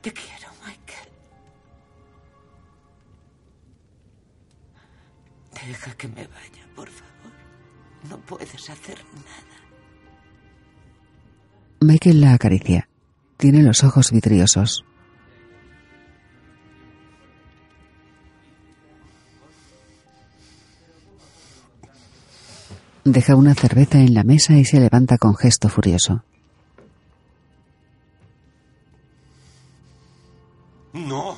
Te 0.00 0.12
quiero, 0.12 0.48
Michael. 0.60 1.08
Deja 5.66 5.94
que 5.96 6.08
me 6.08 6.26
vaya, 6.26 6.68
por 6.74 6.88
favor. 6.88 7.32
No 8.10 8.18
puedes 8.18 8.68
hacer 8.68 8.98
nada. 9.14 9.54
Michael 11.80 12.20
la 12.20 12.34
acaricia. 12.34 12.88
Tiene 13.38 13.62
los 13.62 13.82
ojos 13.84 14.10
vidriosos. 14.10 14.84
Deja 23.04 23.36
una 23.36 23.54
cerveza 23.54 23.98
en 23.98 24.14
la 24.14 24.24
mesa 24.24 24.54
y 24.54 24.64
se 24.64 24.80
levanta 24.80 25.18
con 25.18 25.36
gesto 25.36 25.68
furioso. 25.68 26.22
No. 30.94 31.36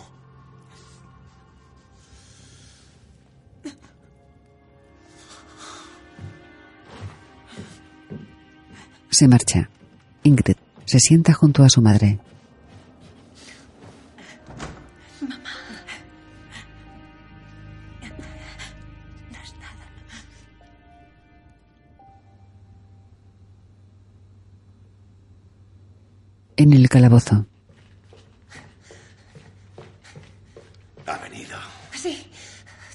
Se 9.10 9.26
marcha. 9.26 9.68
Ingrid 10.22 10.56
se 10.84 11.00
sienta 11.00 11.32
junto 11.32 11.64
a 11.64 11.68
su 11.68 11.82
madre. 11.82 12.20
En 26.56 26.72
el 26.72 26.88
calabozo, 26.88 27.46
Ha 31.06 31.18
venido 31.18 31.56
Sí. 31.92 32.26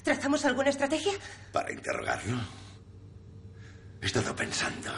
¿Trazamos 0.02 0.44
alguna 0.44 0.70
estrategia? 0.70 1.12
para 1.52 1.72
interrogarlo. 1.72 2.38
He 4.02 4.06
estado 4.06 4.34
pensando. 4.34 4.90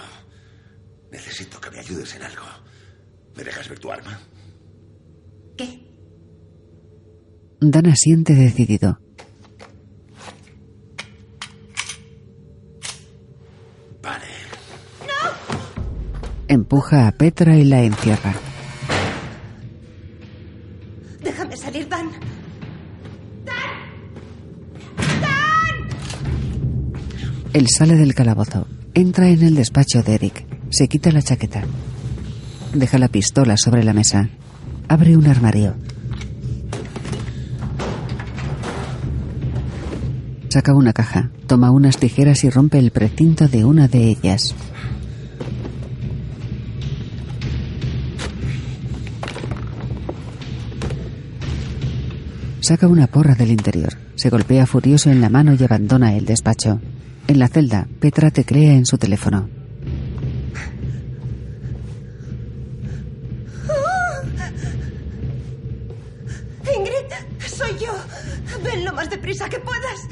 Necesito 1.12 1.60
que 1.60 1.70
me 1.70 1.78
ayudes 1.80 2.14
en 2.16 2.22
algo. 2.22 2.44
¿Me 3.36 3.44
dejas 3.44 3.68
ver 3.68 3.78
tu 3.78 3.90
arma? 3.92 4.18
¿Qué? 5.56 5.80
Dan 7.60 7.86
asiente 7.86 8.34
decidido. 8.34 8.98
Vale. 14.02 14.26
Empuja 16.48 17.08
a 17.08 17.12
Petra 17.12 17.56
y 17.56 17.64
la 17.64 17.82
encierra. 17.82 18.34
Él 27.54 27.68
sale 27.68 27.94
del 27.94 28.16
calabozo. 28.16 28.66
Entra 28.94 29.28
en 29.28 29.40
el 29.44 29.54
despacho 29.54 30.02
de 30.02 30.16
Eric. 30.16 30.44
Se 30.70 30.88
quita 30.88 31.12
la 31.12 31.22
chaqueta. 31.22 31.62
Deja 32.74 32.98
la 32.98 33.06
pistola 33.06 33.56
sobre 33.56 33.84
la 33.84 33.92
mesa. 33.92 34.28
Abre 34.88 35.16
un 35.16 35.24
armario. 35.28 35.76
Saca 40.48 40.74
una 40.74 40.92
caja, 40.92 41.30
toma 41.46 41.70
unas 41.70 41.96
tijeras 41.96 42.42
y 42.42 42.50
rompe 42.50 42.80
el 42.80 42.90
precinto 42.90 43.46
de 43.46 43.64
una 43.64 43.86
de 43.86 44.08
ellas. 44.08 44.52
Saca 52.58 52.88
una 52.88 53.06
porra 53.06 53.36
del 53.36 53.52
interior, 53.52 53.96
se 54.16 54.28
golpea 54.28 54.66
furioso 54.66 55.08
en 55.10 55.20
la 55.20 55.28
mano 55.28 55.54
y 55.54 55.62
abandona 55.62 56.16
el 56.16 56.24
despacho. 56.24 56.80
En 57.26 57.38
la 57.38 57.48
celda, 57.48 57.86
Petra 58.00 58.30
teclea 58.30 58.74
en 58.74 58.84
su 58.84 58.98
teléfono. 58.98 59.48
Ingrid, 66.76 67.46
soy 67.46 67.78
yo. 67.78 67.92
Ven 68.62 68.84
lo 68.84 68.92
más 68.92 69.08
deprisa 69.08 69.48
que 69.48 69.58
puedas. 69.58 70.08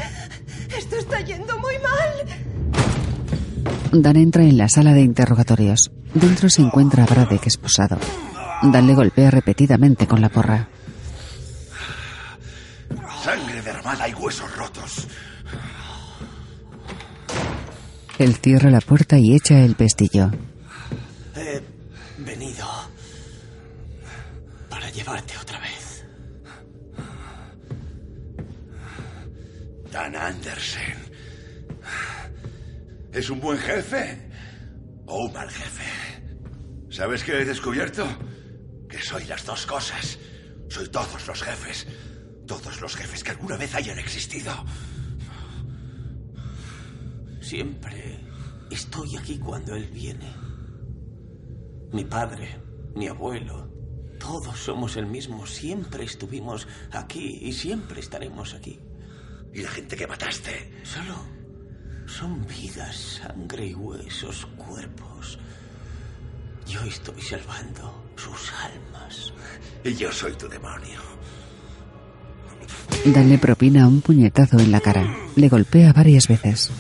Esto 0.77 0.97
está 0.97 1.21
yendo 1.21 1.59
muy 1.59 1.75
mal. 1.79 2.11
Dan 3.93 4.17
entra 4.17 4.43
en 4.43 4.57
la 4.57 4.69
sala 4.71 4.95
de 4.95 5.03
interrogatorios. 5.03 5.91
Dentro 6.15 6.49
se 6.49 6.63
encuentra 6.63 7.05
a 7.05 7.07
Bradek 7.07 7.47
esposado. 7.47 7.99
Dan 8.63 8.87
le 8.87 8.95
golpea 8.95 9.31
repetidamente 9.31 10.07
con 10.07 10.21
la 10.23 10.31
porra. 10.31 10.69
Sangre 13.23 13.61
derramada 13.61 14.09
y 14.09 14.15
huesos 14.15 14.57
rotos. 14.57 15.07
Él 18.19 18.37
cierra 18.37 18.71
la 18.71 18.81
puerta 18.81 19.19
y 19.19 19.35
echa 19.35 19.61
el 19.65 19.75
pestillo. 19.75 20.31
He 21.35 21.63
venido 22.19 22.67
para 24.69 24.91
llevarte 24.91 25.35
otra 25.39 25.59
vez. 25.61 26.05
Dan 29.91 30.17
Andersen. 30.17 30.97
¿Es 33.13 33.29
un 33.29 33.41
buen 33.41 33.59
jefe 33.59 34.19
o 35.07 35.27
un 35.27 35.33
mal 35.33 35.51
jefe? 35.51 35.85
¿Sabes 36.91 37.25
qué 37.25 37.41
he 37.41 37.45
descubierto? 37.45 38.07
Que 38.89 39.03
soy 39.03 39.25
las 39.25 39.45
dos 39.45 39.67
cosas. 39.67 40.19
Soy 40.69 40.89
todos 40.89 41.27
los 41.27 41.43
jefes. 41.43 41.87
Todos 42.47 42.81
los 42.81 42.97
jefes 42.97 43.25
que 43.25 43.31
alguna 43.31 43.57
vez 43.57 43.75
hayan 43.75 43.99
existido. 43.99 44.53
Siempre 47.53 48.19
estoy 48.71 49.15
aquí 49.15 49.37
cuando 49.37 49.75
él 49.75 49.87
viene. 49.93 50.27
Mi 51.93 52.03
padre, 52.03 52.49
mi 52.97 53.09
abuelo, 53.09 53.69
todos 54.19 54.59
somos 54.59 54.97
el 54.97 55.05
mismo. 55.05 55.47
Siempre 55.47 56.05
estuvimos 56.05 56.67
aquí 56.93 57.41
y 57.43 57.53
siempre 57.53 58.01
estaremos 58.01 58.55
aquí. 58.55 58.81
¿Y 59.53 59.61
la 59.61 59.69
gente 59.69 59.97
que 59.97 60.07
mataste? 60.07 60.81
Solo 60.83 61.15
son 62.07 62.47
vidas, 62.47 63.21
sangre 63.21 63.67
y 63.67 63.75
huesos, 63.75 64.47
cuerpos. 64.57 65.39
Yo 66.67 66.81
estoy 66.85 67.21
salvando 67.21 68.09
sus 68.17 68.51
almas. 68.65 69.35
Y 69.85 69.95
yo 69.95 70.11
soy 70.11 70.33
tu 70.37 70.49
demonio. 70.49 71.01
Dan 73.05 73.29
le 73.29 73.37
propina 73.37 73.87
un 73.87 74.01
puñetazo 74.01 74.59
en 74.59 74.73
la 74.73 74.81
cara. 74.81 75.15
Le 75.37 75.51
golpea 75.51 75.93
varias 75.93 76.27
veces. 76.29 76.71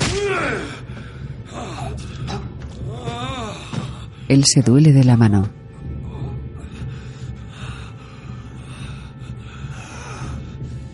Él 4.28 4.44
se 4.44 4.62
duele 4.62 4.92
de 4.92 5.04
la 5.04 5.16
mano. 5.16 5.48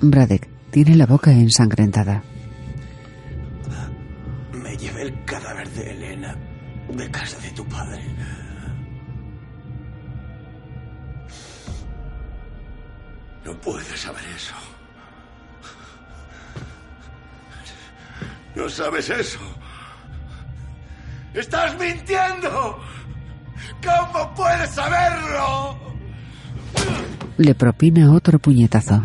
Bradek 0.00 0.48
tiene 0.70 0.96
la 0.96 1.06
boca 1.06 1.32
ensangrentada. 1.32 2.22
No 18.58 18.68
sabes 18.68 19.08
eso. 19.08 19.38
¡Estás 21.32 21.78
mintiendo! 21.78 22.80
¿Cómo 23.80 24.34
puedes 24.34 24.70
saberlo? 24.70 25.78
Le 27.36 27.54
propina 27.54 28.12
otro 28.12 28.40
puñetazo. 28.40 29.04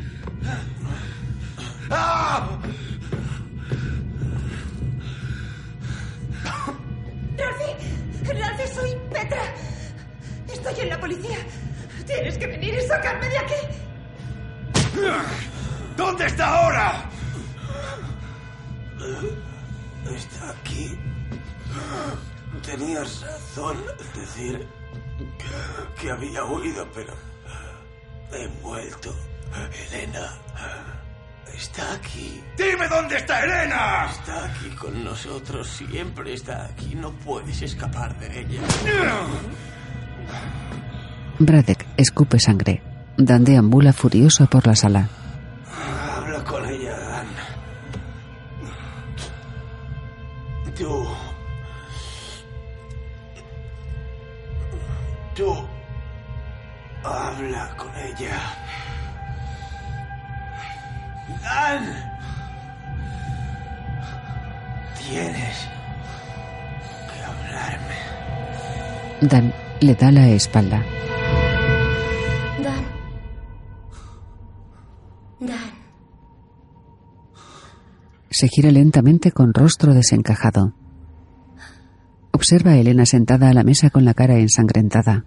¡Ah! 1.91 2.49
Ralphie, 7.37 8.33
Ralphie, 8.33 8.67
soy 8.73 8.97
Petra. 9.11 9.43
Estoy 10.51 10.79
en 10.79 10.89
la 10.89 10.99
policía. 10.99 11.37
Tienes 12.07 12.39
que 12.39 12.47
venir 12.47 12.73
y 12.73 12.87
sacarme 12.87 13.29
de 13.29 13.37
aquí. 13.37 13.53
¿Dónde 15.95 16.25
está 16.25 16.47
ahora? 16.47 17.12
Está 20.15 20.49
aquí. 20.49 20.97
Tenías 22.65 23.21
razón 23.21 23.77
decir 24.15 24.67
que, 25.37 26.01
que 26.01 26.11
había 26.11 26.43
huido, 26.45 26.87
pero 26.93 27.13
he 28.31 28.47
vuelto. 28.61 29.13
Elena 29.89 30.39
está 31.55 31.93
aquí. 31.93 32.43
¡Dime 32.57 32.87
dónde 32.87 33.17
está 33.17 33.43
Elena! 33.43 34.09
Está 34.11 34.45
aquí 34.45 34.69
con 34.69 35.03
nosotros, 35.03 35.67
siempre 35.67 36.33
está 36.33 36.65
aquí. 36.65 36.95
No 36.95 37.11
puedes 37.11 37.61
escapar 37.61 38.17
de 38.19 38.41
ella. 38.41 38.61
Bradek 41.39 41.85
escupe 41.97 42.39
sangre. 42.39 42.81
Dan 43.17 43.43
deambula 43.43 43.93
furioso 43.93 44.47
por 44.47 44.65
la 44.65 44.75
sala. 44.75 45.09
Tú. 50.77 51.07
Tú. 55.35 55.55
Habla 57.03 57.75
con 57.77 57.91
ella. 57.97 58.39
Dan. 61.43 62.11
Tienes 64.97 65.67
que 67.09 67.23
hablarme. 67.23 67.97
Dan 69.21 69.53
le 69.81 69.95
da 69.95 70.11
la 70.11 70.27
espalda. 70.29 70.81
Se 78.43 78.49
gira 78.49 78.71
lentamente 78.71 79.31
con 79.31 79.53
rostro 79.53 79.93
desencajado. 79.93 80.73
Observa 82.33 82.71
a 82.71 82.75
Elena 82.75 83.05
sentada 83.05 83.47
a 83.47 83.53
la 83.53 83.63
mesa 83.63 83.89
con 83.89 84.03
la 84.03 84.13
cara 84.13 84.37
ensangrentada. 84.37 85.23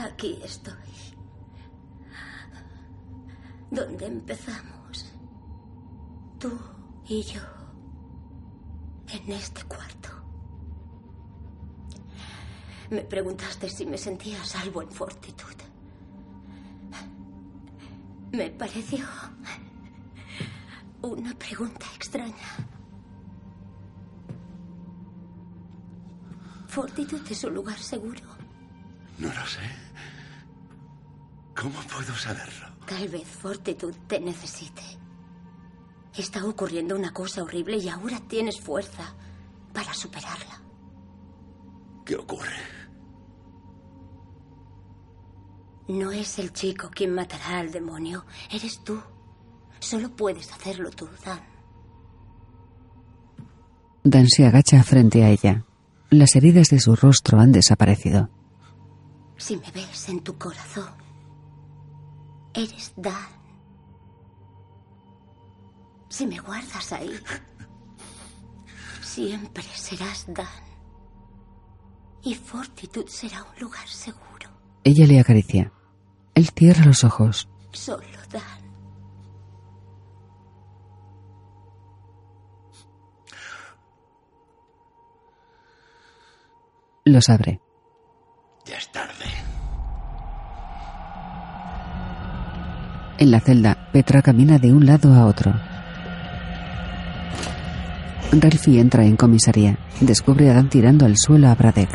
Aquí 0.00 0.36
estoy. 0.44 0.74
Donde 3.70 4.06
empezamos. 4.06 5.14
Tú 6.40 6.50
y 7.06 7.22
yo. 7.22 7.40
En 9.06 9.32
este 9.34 9.62
cuarto. 9.62 10.08
Me 12.90 13.02
preguntaste 13.02 13.68
si 13.70 13.86
me 13.86 13.96
sentía 13.96 14.42
a 14.42 14.44
salvo 14.44 14.82
en 14.82 14.90
Fortitud. 14.90 15.54
Me 18.32 18.50
pareció 18.50 19.04
una 21.08 21.34
pregunta 21.34 21.86
extraña. 21.94 22.68
Fortitud 26.68 27.20
es 27.30 27.44
un 27.44 27.54
lugar 27.54 27.78
seguro. 27.78 28.22
No 29.18 29.28
lo 29.28 29.46
sé. 29.46 29.60
¿Cómo 31.54 31.80
puedo 31.82 32.14
saberlo? 32.14 32.66
Tal 32.86 33.08
vez 33.08 33.28
Fortitude 33.28 33.98
te 34.06 34.18
necesite. 34.20 34.82
Está 36.16 36.44
ocurriendo 36.44 36.96
una 36.96 37.12
cosa 37.12 37.42
horrible 37.42 37.76
y 37.76 37.88
ahora 37.88 38.20
tienes 38.20 38.60
fuerza 38.60 39.14
para 39.72 39.92
superarla. 39.94 40.60
¿Qué 42.04 42.16
ocurre? 42.16 42.56
No 45.88 46.10
es 46.10 46.38
el 46.38 46.52
chico 46.52 46.90
quien 46.90 47.14
matará 47.14 47.58
al 47.58 47.70
demonio, 47.70 48.24
eres 48.50 48.82
tú. 48.82 49.00
Solo 49.92 50.08
puedes 50.08 50.50
hacerlo 50.50 50.88
tú, 50.90 51.06
Dan. 51.22 51.42
Dan 54.02 54.26
se 54.26 54.46
agacha 54.46 54.82
frente 54.82 55.22
a 55.22 55.28
ella. 55.28 55.66
Las 56.08 56.34
heridas 56.34 56.70
de 56.70 56.80
su 56.80 56.96
rostro 56.96 57.38
han 57.38 57.52
desaparecido. 57.52 58.30
Si 59.36 59.54
me 59.58 59.70
ves 59.70 60.08
en 60.08 60.20
tu 60.20 60.38
corazón, 60.38 60.88
eres 62.54 62.94
Dan. 62.96 63.28
Si 66.08 66.26
me 66.26 66.38
guardas 66.38 66.90
ahí, 66.90 67.12
siempre 69.02 69.64
serás 69.74 70.24
Dan. 70.26 70.46
Y 72.22 72.34
Fortitude 72.34 73.10
será 73.10 73.42
un 73.42 73.60
lugar 73.60 73.86
seguro. 73.86 74.48
Ella 74.84 75.06
le 75.06 75.20
acaricia. 75.20 75.70
Él 76.34 76.48
cierra 76.48 76.86
los 76.86 77.04
ojos. 77.04 77.46
Solo 77.72 78.06
Dan. 78.30 78.61
Los 87.04 87.28
abre. 87.28 87.60
Ya 88.64 88.76
es 88.76 88.92
tarde. 88.92 89.24
En 93.18 93.30
la 93.32 93.40
celda, 93.40 93.90
Petra 93.92 94.22
camina 94.22 94.58
de 94.58 94.72
un 94.72 94.86
lado 94.86 95.12
a 95.12 95.26
otro. 95.26 95.52
Ralphie 98.30 98.78
entra 98.78 99.04
en 99.04 99.16
comisaría. 99.16 99.78
Descubre 100.00 100.48
a 100.48 100.54
Dan 100.54 100.68
tirando 100.68 101.04
al 101.04 101.16
suelo 101.16 101.48
a 101.48 101.56
Bradek. 101.56 101.90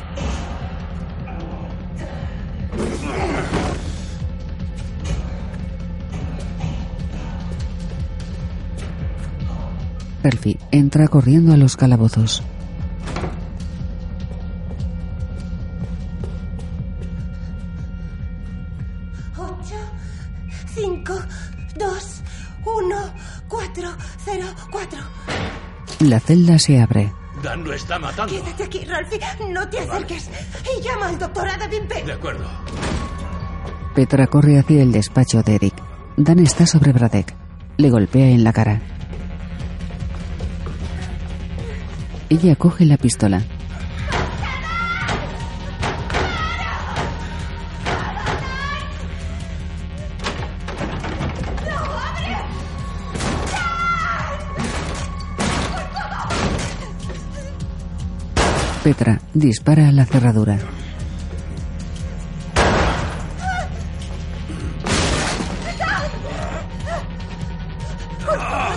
Ralphie 10.22 10.60
entra 10.72 11.08
corriendo 11.08 11.54
a 11.54 11.58
los 11.58 11.78
calabozos. 11.78 12.44
La 26.08 26.22
celda 26.22 26.58
se 26.58 26.80
abre. 26.80 27.12
Dan 27.44 27.66
lo 27.66 27.74
está 27.74 28.00
matando. 28.00 28.34
Quédate 28.34 28.64
aquí, 28.64 28.86
Ralphie. 28.86 29.20
No 29.50 29.68
te 29.68 29.80
acerques. 29.80 30.30
Y 30.64 30.82
llama 30.82 31.10
al 31.10 31.20
doctor 31.20 31.46
Ada 31.46 31.68
Bimpe. 31.68 32.02
De 32.02 32.14
acuerdo. 32.14 32.46
Petra 33.94 34.26
corre 34.28 34.58
hacia 34.58 34.84
el 34.84 34.94
despacho 34.94 35.44
de 35.44 35.56
Eric. 35.56 35.74
Dan 36.16 36.40
está 36.40 36.66
sobre 36.66 36.94
Bradek. 36.94 37.36
Le 37.76 37.90
golpea 37.90 38.28
en 38.28 38.46
la 38.46 38.54
cara. 38.54 38.80
Ella 42.30 42.56
coge 42.56 42.86
la 42.86 42.96
pistola. 42.96 43.44
Petra 58.88 59.20
dispara 59.34 59.90
a 59.90 59.92
la 59.92 60.06
cerradura. 60.06 60.58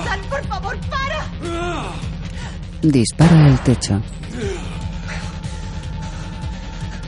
Dan, 0.04 0.20
por 0.28 0.44
favor, 0.46 0.76
para. 0.90 1.24
Dispara 2.82 3.46
al 3.46 3.62
techo. 3.62 4.02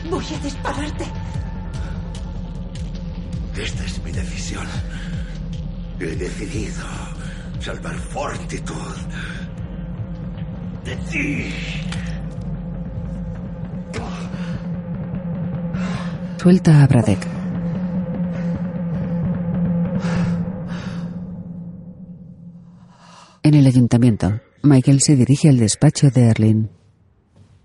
Voy 0.09 0.25
a 0.25 0.39
dispararte. 0.45 1.05
Esta 3.57 3.85
es 3.85 4.05
mi 4.05 4.13
decisión. 4.13 4.67
He 5.99 6.07
decidido 6.07 6.87
salvar 7.59 7.99
Fortitud 7.99 8.97
de 10.85 10.97
ti. 11.11 11.82
Suelta 16.43 16.83
a 16.83 16.89
Bradek. 16.89 17.21
En 23.45 23.55
el 23.55 23.65
ayuntamiento, 23.65 24.41
Michael 24.65 25.01
se 25.03 25.15
dirige 25.15 25.51
al 25.51 25.59
despacho 25.59 26.11
de 26.11 26.31
Erlin. 26.31 26.69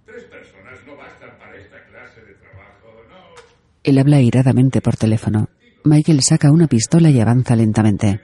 Tres 0.06 0.26
personas 0.26 0.80
no 0.86 0.96
bastan 0.96 1.40
para 1.40 1.58
esta 1.58 1.84
clase 1.86 2.22
de 2.22 2.36
trabajo, 2.36 3.04
no. 3.10 3.16
Él 3.84 3.98
habla 3.98 4.22
iradamente 4.22 4.80
por 4.80 4.96
teléfono. 4.96 5.50
Michael 5.84 6.22
saca 6.22 6.52
una 6.52 6.68
pistola 6.68 7.10
y 7.10 7.20
avanza 7.20 7.56
lentamente. 7.56 8.22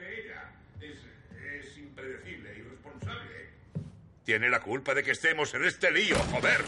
Es 0.79 1.77
impredecible, 1.79 2.59
irresponsable. 2.59 3.49
Tiene 4.23 4.51
la 4.51 4.59
culpa 4.59 4.93
de 4.93 5.01
que 5.01 5.13
estemos 5.13 5.51
en 5.55 5.63
este 5.63 5.91
lío, 5.91 6.15
joder. 6.31 6.63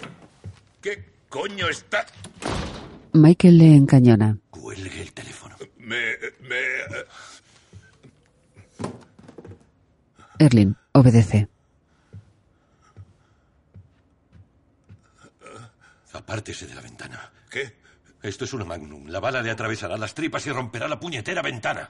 ¿Qué 0.82 1.06
coño 1.30 1.70
está...? 1.70 2.08
Michael 3.16 3.57
le 3.57 3.76
encañona. 3.76 4.38
Cuelgue 4.49 5.01
el 5.01 5.13
teléfono. 5.13 5.55
Me... 5.78 5.95
me... 6.41 6.57
Erlin 10.38 10.76
obedece. 10.91 11.47
Apártese 16.11 16.68
de 16.68 16.76
la 16.76 16.82
ventana. 16.82 17.32
¿Qué? 17.49 17.76
Esto 18.22 18.43
es 18.43 18.53
una 18.53 18.66
magnum. 18.66 19.07
La 19.07 19.22
bala 19.22 19.41
le 19.41 19.51
atravesará 19.51 19.97
las 19.97 20.13
tripas 20.13 20.45
y 20.47 20.51
romperá 20.51 20.89
la 20.89 20.99
puñetera 20.99 21.41
ventana. 21.41 21.89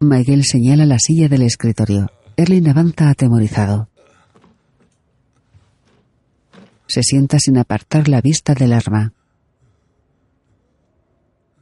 Michael 0.00 0.44
señala 0.44 0.84
la 0.84 0.98
silla 0.98 1.28
del 1.28 1.42
escritorio. 1.42 2.10
Erlin 2.36 2.68
avanza 2.68 3.10
atemorizado. 3.10 3.88
Se 6.88 7.02
sienta 7.02 7.38
sin 7.38 7.58
apartar 7.58 8.08
la 8.08 8.22
vista 8.22 8.54
del 8.54 8.72
arma. 8.72 9.12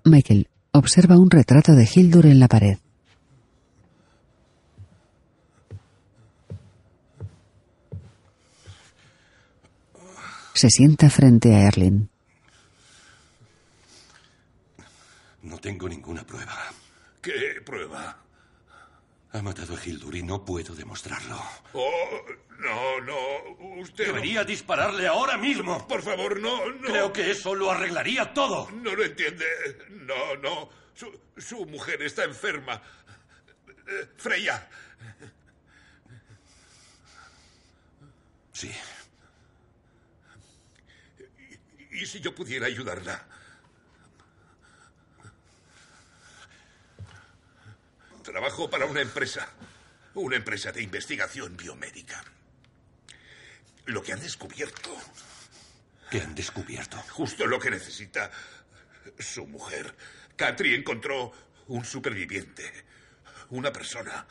Michael 0.05 0.49
observa 0.71 1.19
un 1.19 1.29
retrato 1.29 1.73
de 1.73 1.89
Hildur 1.93 2.27
en 2.27 2.39
la 2.39 2.47
pared. 2.47 2.79
Se 10.55 10.71
sienta 10.71 11.11
frente 11.11 11.55
a 11.55 11.67
Erlin. 11.67 12.09
No 15.43 15.59
tengo 15.59 15.89
ninguna 15.89 16.25
prueba. 16.25 16.57
¿Qué 17.21 17.61
prueba? 17.65 18.26
Ha 19.37 19.43
matado 19.43 19.77
a 19.77 19.85
Hildur 19.85 20.15
y 20.15 20.23
no 20.23 20.43
puedo 20.43 20.75
demostrarlo. 20.75 21.39
Oh, 21.75 22.23
no, 22.59 23.01
no. 23.03 23.81
Usted... 23.83 24.07
Debería 24.07 24.45
dispararle 24.45 25.07
ahora 25.07 25.37
mismo. 25.37 25.87
Por 25.87 26.01
favor, 26.01 26.41
no, 26.41 26.67
no. 26.71 26.81
Creo 26.81 27.13
que 27.13 27.31
eso 27.33 27.55
lo 27.55 27.71
arreglaría 27.71 28.33
todo. 28.33 28.71
No 28.71 28.95
lo 28.95 29.05
entiende. 29.05 29.45
No, 29.91 30.37
no. 30.37 30.71
Su, 30.95 31.21
su 31.37 31.67
mujer 31.67 32.01
está 32.01 32.25
enferma. 32.25 32.81
Freya. 34.17 34.67
Sí. 38.53 38.73
¿Y, 41.91 42.03
y 42.03 42.07
si 42.07 42.21
yo 42.21 42.35
pudiera 42.35 42.69
ayudarla? 42.69 43.23
Trabajo 48.27 48.69
para 48.69 48.87
una 48.87 49.03
empresa. 49.03 49.49
Una 50.15 50.35
empresa 50.35 50.73
de 50.73 50.83
investigación 50.83 51.57
biomédica. 51.57 52.25
Lo 53.85 54.03
que 54.03 54.15
han 54.15 54.21
descubierto. 54.21 54.91
¿Qué 56.11 56.21
han 56.21 56.35
descubierto? 56.35 56.97
Justo 57.11 57.47
lo 57.47 57.61
que 57.61 57.71
necesita 57.71 58.33
su 59.17 59.47
mujer. 59.47 59.95
Katri 60.35 60.75
encontró 60.75 61.33
un 61.69 61.85
superviviente. 61.85 62.69
Una 63.51 63.73
persona 63.73 64.27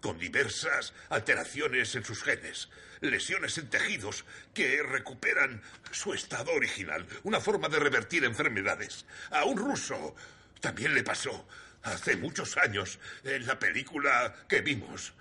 con 0.00 0.18
diversas 0.18 0.94
alteraciones 1.10 1.94
en 1.96 2.06
sus 2.06 2.22
genes, 2.22 2.70
lesiones 3.02 3.58
en 3.58 3.68
tejidos 3.68 4.24
que 4.54 4.82
recuperan 4.82 5.60
su 5.90 6.14
estado 6.14 6.50
original, 6.52 7.06
una 7.24 7.40
forma 7.40 7.68
de 7.68 7.78
revertir 7.78 8.24
enfermedades. 8.24 9.04
A 9.30 9.44
un 9.44 9.58
ruso 9.58 10.16
también 10.62 10.94
le 10.94 11.02
pasó 11.02 11.46
hace 11.82 12.16
muchos 12.16 12.56
años 12.56 12.98
en 13.24 13.46
la 13.46 13.58
película 13.58 14.34
que 14.48 14.60
vimos. 14.60 15.14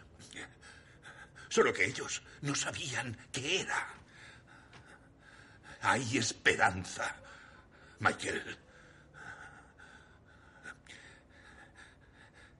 Solo 1.49 1.73
que 1.73 1.85
ellos 1.85 2.21
no 2.41 2.55
sabían 2.55 3.17
qué 3.31 3.61
era. 3.61 3.87
Hay 5.81 6.17
esperanza, 6.17 7.15
Michael. 7.99 8.57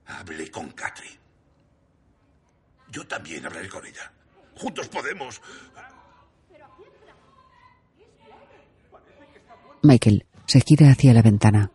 Hable 0.05 0.49
con 0.49 0.71
Kathy. 0.71 1.19
Yo 2.89 3.05
también 3.05 3.45
hablaré 3.45 3.67
con 3.67 3.85
ella. 3.85 4.11
Juntos 4.55 4.87
podemos. 4.87 5.41
Michael 9.83 10.25
se 10.45 10.61
gira 10.61 10.91
hacia 10.91 11.13
la 11.13 11.21
ventana. 11.21 11.71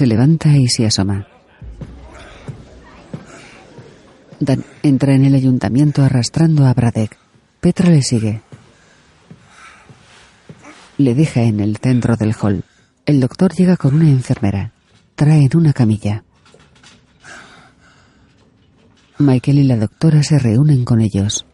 Se 0.00 0.06
levanta 0.06 0.56
y 0.56 0.66
se 0.66 0.86
asoma. 0.86 1.26
Dan 4.38 4.64
entra 4.82 5.14
en 5.14 5.26
el 5.26 5.34
ayuntamiento 5.34 6.02
arrastrando 6.02 6.64
a 6.64 6.72
Bradek. 6.72 7.18
Petra 7.60 7.90
le 7.90 8.00
sigue. 8.00 8.40
Le 10.96 11.14
deja 11.14 11.42
en 11.42 11.60
el 11.60 11.76
centro 11.76 12.16
del 12.16 12.34
hall. 12.40 12.64
El 13.04 13.20
doctor 13.20 13.52
llega 13.52 13.76
con 13.76 13.94
una 13.94 14.08
enfermera. 14.08 14.72
Traen 15.16 15.50
una 15.54 15.74
camilla. 15.74 16.24
Michael 19.18 19.58
y 19.58 19.64
la 19.64 19.76
doctora 19.76 20.22
se 20.22 20.38
reúnen 20.38 20.86
con 20.86 21.02
ellos. 21.02 21.44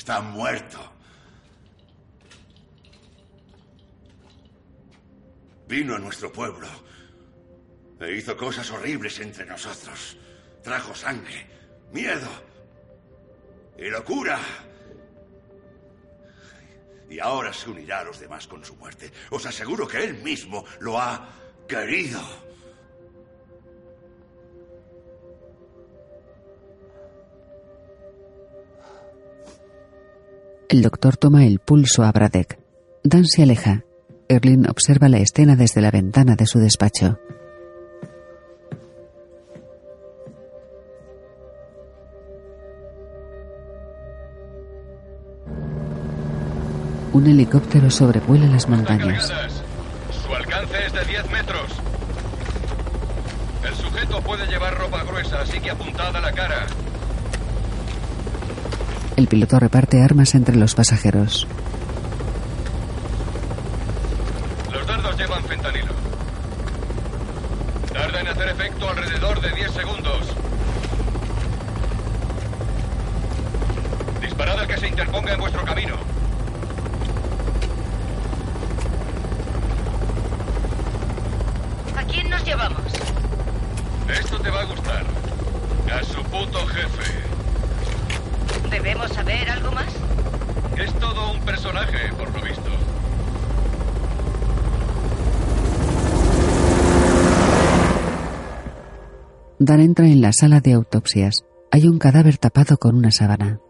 Está 0.00 0.22
muerto. 0.22 0.80
Vino 5.68 5.94
a 5.94 5.98
nuestro 5.98 6.32
pueblo 6.32 6.66
e 8.00 8.16
hizo 8.16 8.34
cosas 8.34 8.70
horribles 8.70 9.20
entre 9.20 9.44
nosotros. 9.44 10.16
Trajo 10.62 10.94
sangre, 10.94 11.46
miedo 11.92 12.30
y 13.76 13.90
locura. 13.90 14.40
Y 17.10 17.18
ahora 17.18 17.52
se 17.52 17.68
unirá 17.68 18.00
a 18.00 18.04
los 18.04 18.20
demás 18.20 18.46
con 18.46 18.64
su 18.64 18.76
muerte. 18.76 19.12
Os 19.28 19.44
aseguro 19.44 19.86
que 19.86 20.02
él 20.02 20.14
mismo 20.22 20.64
lo 20.80 20.98
ha 20.98 21.28
querido. 21.68 22.22
El 30.70 30.82
doctor 30.82 31.16
toma 31.16 31.44
el 31.46 31.58
pulso 31.58 32.04
a 32.04 32.12
Bradek. 32.12 32.56
Dan 33.02 33.26
se 33.26 33.42
aleja. 33.42 33.82
Erlin 34.28 34.70
observa 34.70 35.08
la 35.08 35.18
escena 35.18 35.56
desde 35.56 35.80
la 35.80 35.90
ventana 35.90 36.36
de 36.36 36.46
su 36.46 36.60
despacho. 36.60 37.18
Un 47.14 47.26
helicóptero 47.26 47.90
sobrevuela 47.90 48.46
las 48.46 48.68
montañas. 48.68 49.32
Su 50.24 50.32
alcance 50.32 50.86
es 50.86 50.92
de 50.92 51.04
10 51.04 51.30
metros. 51.32 51.72
El 53.66 53.74
sujeto 53.74 54.20
puede 54.20 54.46
llevar 54.46 54.78
ropa 54.78 55.02
gruesa, 55.02 55.40
así 55.40 55.58
que 55.58 55.72
apuntada 55.72 56.20
a 56.20 56.22
la 56.22 56.30
cara. 56.30 56.68
El 59.20 59.28
piloto 59.28 59.60
reparte 59.60 60.02
armas 60.02 60.34
entre 60.34 60.56
los 60.56 60.74
pasajeros. 60.74 61.46
Los 64.72 64.86
dardos 64.86 65.14
llevan 65.18 65.44
fentanilo. 65.44 65.92
Tarda 67.92 68.18
en 68.18 68.28
hacer 68.28 68.48
efecto 68.48 68.88
alrededor 68.88 69.42
de 69.42 69.50
10 69.52 69.72
segundos. 69.72 70.22
Disparad 74.22 74.58
al 74.58 74.66
que 74.66 74.78
se 74.78 74.88
interponga 74.88 75.34
en 75.34 75.40
vuestro 75.40 75.64
camino. 75.66 75.96
¿A 81.94 82.04
quién 82.04 82.30
nos 82.30 82.42
llevamos? 82.42 82.92
Esto 84.08 84.40
te 84.40 84.48
va 84.48 84.62
a 84.62 84.64
gustar. 84.64 85.04
A 85.92 86.04
su 86.04 86.22
puto 86.22 86.66
jefe. 86.68 87.29
¿Debemos 88.70 89.10
saber 89.12 89.50
algo 89.50 89.72
más? 89.72 89.92
Es 90.78 90.92
todo 90.94 91.32
un 91.32 91.40
personaje, 91.40 92.12
por 92.16 92.32
lo 92.32 92.40
visto. 92.40 92.70
Dan 99.58 99.80
entra 99.80 100.06
en 100.06 100.20
la 100.20 100.32
sala 100.32 100.60
de 100.60 100.72
autopsias. 100.72 101.44
Hay 101.70 101.86
un 101.86 101.98
cadáver 101.98 102.38
tapado 102.38 102.78
con 102.78 102.96
una 102.96 103.10
sábana. 103.10 103.60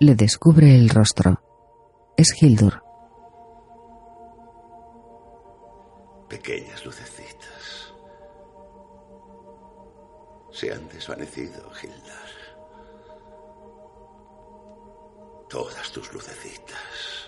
Le 0.00 0.14
descubre 0.14 0.76
el 0.76 0.90
rostro. 0.90 1.42
Es 2.16 2.40
Hildur. 2.40 2.84
Pequeñas 6.28 6.84
lucecitas. 6.86 7.92
Se 10.52 10.72
han 10.72 10.88
desvanecido, 10.88 11.68
Hildar. 11.82 12.28
Todas 15.48 15.90
tus 15.90 16.12
lucecitas. 16.12 17.27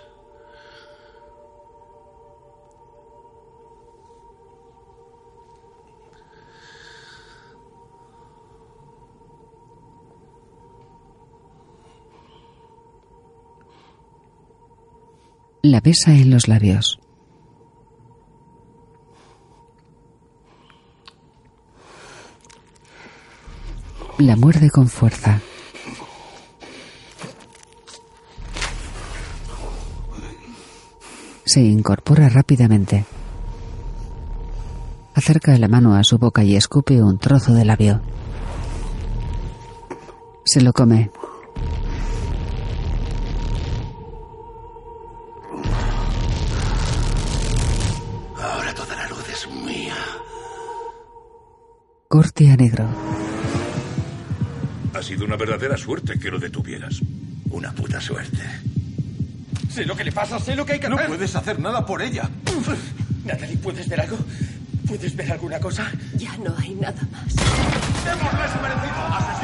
La 15.63 15.83
besa 15.83 16.13
en 16.13 16.31
los 16.31 16.49
labios. 16.49 16.99
La 24.17 24.37
muerde 24.37 24.71
con 24.71 24.89
fuerza. 24.89 25.39
Se 31.45 31.61
incorpora 31.61 32.31
rápidamente. 32.31 33.05
Acerca 35.15 35.59
la 35.59 35.69
mano 35.69 35.95
a 35.95 36.05
su 36.05 36.17
boca 36.17 36.43
y 36.43 36.57
escupe 36.57 37.03
un 37.03 37.19
trozo 37.19 37.53
de 37.53 37.67
labio. 37.67 38.01
Se 40.47 40.63
lo 40.63 40.73
come. 40.73 41.11
Negro. 52.49 52.89
Ha 54.95 55.03
sido 55.03 55.27
una 55.27 55.37
verdadera 55.37 55.77
suerte 55.77 56.19
que 56.19 56.31
lo 56.31 56.39
detuvieras. 56.39 57.01
Una 57.51 57.71
puta 57.73 58.01
suerte. 58.01 58.39
Sé 59.71 59.85
lo 59.85 59.95
que 59.95 60.05
le 60.05 60.13
pasa, 60.13 60.39
sé 60.39 60.57
lo 60.57 60.65
que 60.65 60.73
hay 60.75 60.81
que 60.81 60.89
No 60.89 60.97
hacer. 60.97 61.09
puedes 61.09 61.37
hacer 61.37 61.59
nada 61.61 61.85
por 61.85 62.01
ella. 62.01 62.29
Natalie, 63.27 63.57
¿puedes 63.59 63.87
ver 63.89 64.01
algo? 64.01 64.17
¿Puedes 64.89 65.15
ver 65.15 65.31
alguna 65.33 65.61
cosa? 65.61 65.91
Ya 66.17 66.35
no 66.39 66.55
hay 66.59 66.75
nada 66.77 67.03
más. 67.13 67.35
¡Hemos 68.07 68.33
desaparecido! 68.33 69.07
¡Asesino! 69.13 69.40